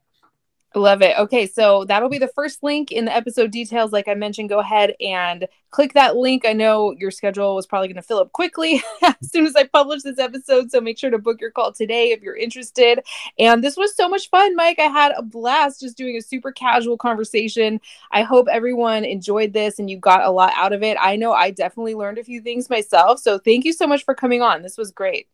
Love 0.77 1.01
it. 1.01 1.17
Okay, 1.17 1.47
so 1.47 1.85
that'll 1.85 2.07
be 2.07 2.19
the 2.19 2.27
first 2.27 2.61
link 2.61 2.91
in 2.91 3.05
the 3.05 3.15
episode 3.15 3.49
details. 3.49 3.91
Like 3.91 4.07
I 4.07 4.13
mentioned, 4.13 4.49
go 4.49 4.59
ahead 4.59 4.93
and 5.01 5.47
click 5.71 5.93
that 5.93 6.15
link. 6.15 6.45
I 6.45 6.53
know 6.53 6.91
your 6.91 7.09
schedule 7.09 7.55
was 7.55 7.65
probably 7.65 7.87
going 7.87 7.95
to 7.95 8.03
fill 8.03 8.19
up 8.19 8.31
quickly 8.31 8.81
as 9.01 9.31
soon 9.31 9.47
as 9.47 9.55
I 9.55 9.65
publish 9.65 10.03
this 10.03 10.19
episode. 10.19 10.69
So 10.69 10.79
make 10.79 10.99
sure 10.99 11.09
to 11.09 11.17
book 11.17 11.41
your 11.41 11.49
call 11.49 11.73
today 11.73 12.11
if 12.11 12.21
you're 12.21 12.35
interested. 12.35 13.03
And 13.39 13.63
this 13.63 13.75
was 13.75 13.95
so 13.95 14.07
much 14.07 14.29
fun, 14.29 14.55
Mike. 14.55 14.77
I 14.77 14.83
had 14.83 15.13
a 15.17 15.23
blast 15.23 15.81
just 15.81 15.97
doing 15.97 16.15
a 16.15 16.21
super 16.21 16.51
casual 16.51 16.97
conversation. 16.97 17.81
I 18.11 18.21
hope 18.21 18.47
everyone 18.47 19.03
enjoyed 19.03 19.53
this 19.53 19.79
and 19.79 19.89
you 19.89 19.97
got 19.97 20.23
a 20.23 20.31
lot 20.31 20.53
out 20.55 20.73
of 20.73 20.83
it. 20.83 20.95
I 21.01 21.15
know 21.15 21.33
I 21.33 21.49
definitely 21.49 21.95
learned 21.95 22.19
a 22.19 22.23
few 22.23 22.39
things 22.39 22.69
myself. 22.69 23.19
So 23.19 23.39
thank 23.39 23.65
you 23.65 23.73
so 23.73 23.87
much 23.87 24.05
for 24.05 24.13
coming 24.13 24.43
on. 24.43 24.61
This 24.61 24.77
was 24.77 24.91
great. 24.91 25.27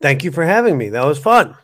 Thank 0.00 0.24
you 0.24 0.32
for 0.32 0.44
having 0.44 0.78
me. 0.78 0.88
That 0.88 1.04
was 1.04 1.18
fun. 1.18 1.54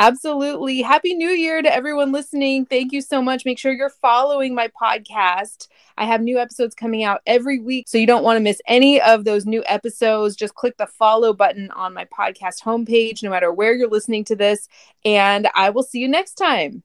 Absolutely. 0.00 0.80
Happy 0.80 1.12
New 1.12 1.30
Year 1.30 1.60
to 1.60 1.74
everyone 1.74 2.12
listening. 2.12 2.64
Thank 2.64 2.92
you 2.92 3.00
so 3.00 3.20
much. 3.20 3.44
Make 3.44 3.58
sure 3.58 3.72
you're 3.72 3.90
following 3.90 4.54
my 4.54 4.68
podcast. 4.80 5.66
I 5.96 6.04
have 6.04 6.20
new 6.20 6.38
episodes 6.38 6.76
coming 6.76 7.02
out 7.02 7.20
every 7.26 7.58
week, 7.58 7.88
so 7.88 7.98
you 7.98 8.06
don't 8.06 8.22
want 8.22 8.36
to 8.36 8.40
miss 8.40 8.62
any 8.68 9.00
of 9.00 9.24
those 9.24 9.44
new 9.44 9.64
episodes. 9.66 10.36
Just 10.36 10.54
click 10.54 10.76
the 10.76 10.86
follow 10.86 11.32
button 11.32 11.72
on 11.72 11.94
my 11.94 12.04
podcast 12.04 12.62
homepage, 12.62 13.24
no 13.24 13.30
matter 13.30 13.52
where 13.52 13.74
you're 13.74 13.88
listening 13.88 14.22
to 14.26 14.36
this. 14.36 14.68
And 15.04 15.48
I 15.56 15.70
will 15.70 15.82
see 15.82 15.98
you 15.98 16.06
next 16.06 16.34
time. 16.34 16.84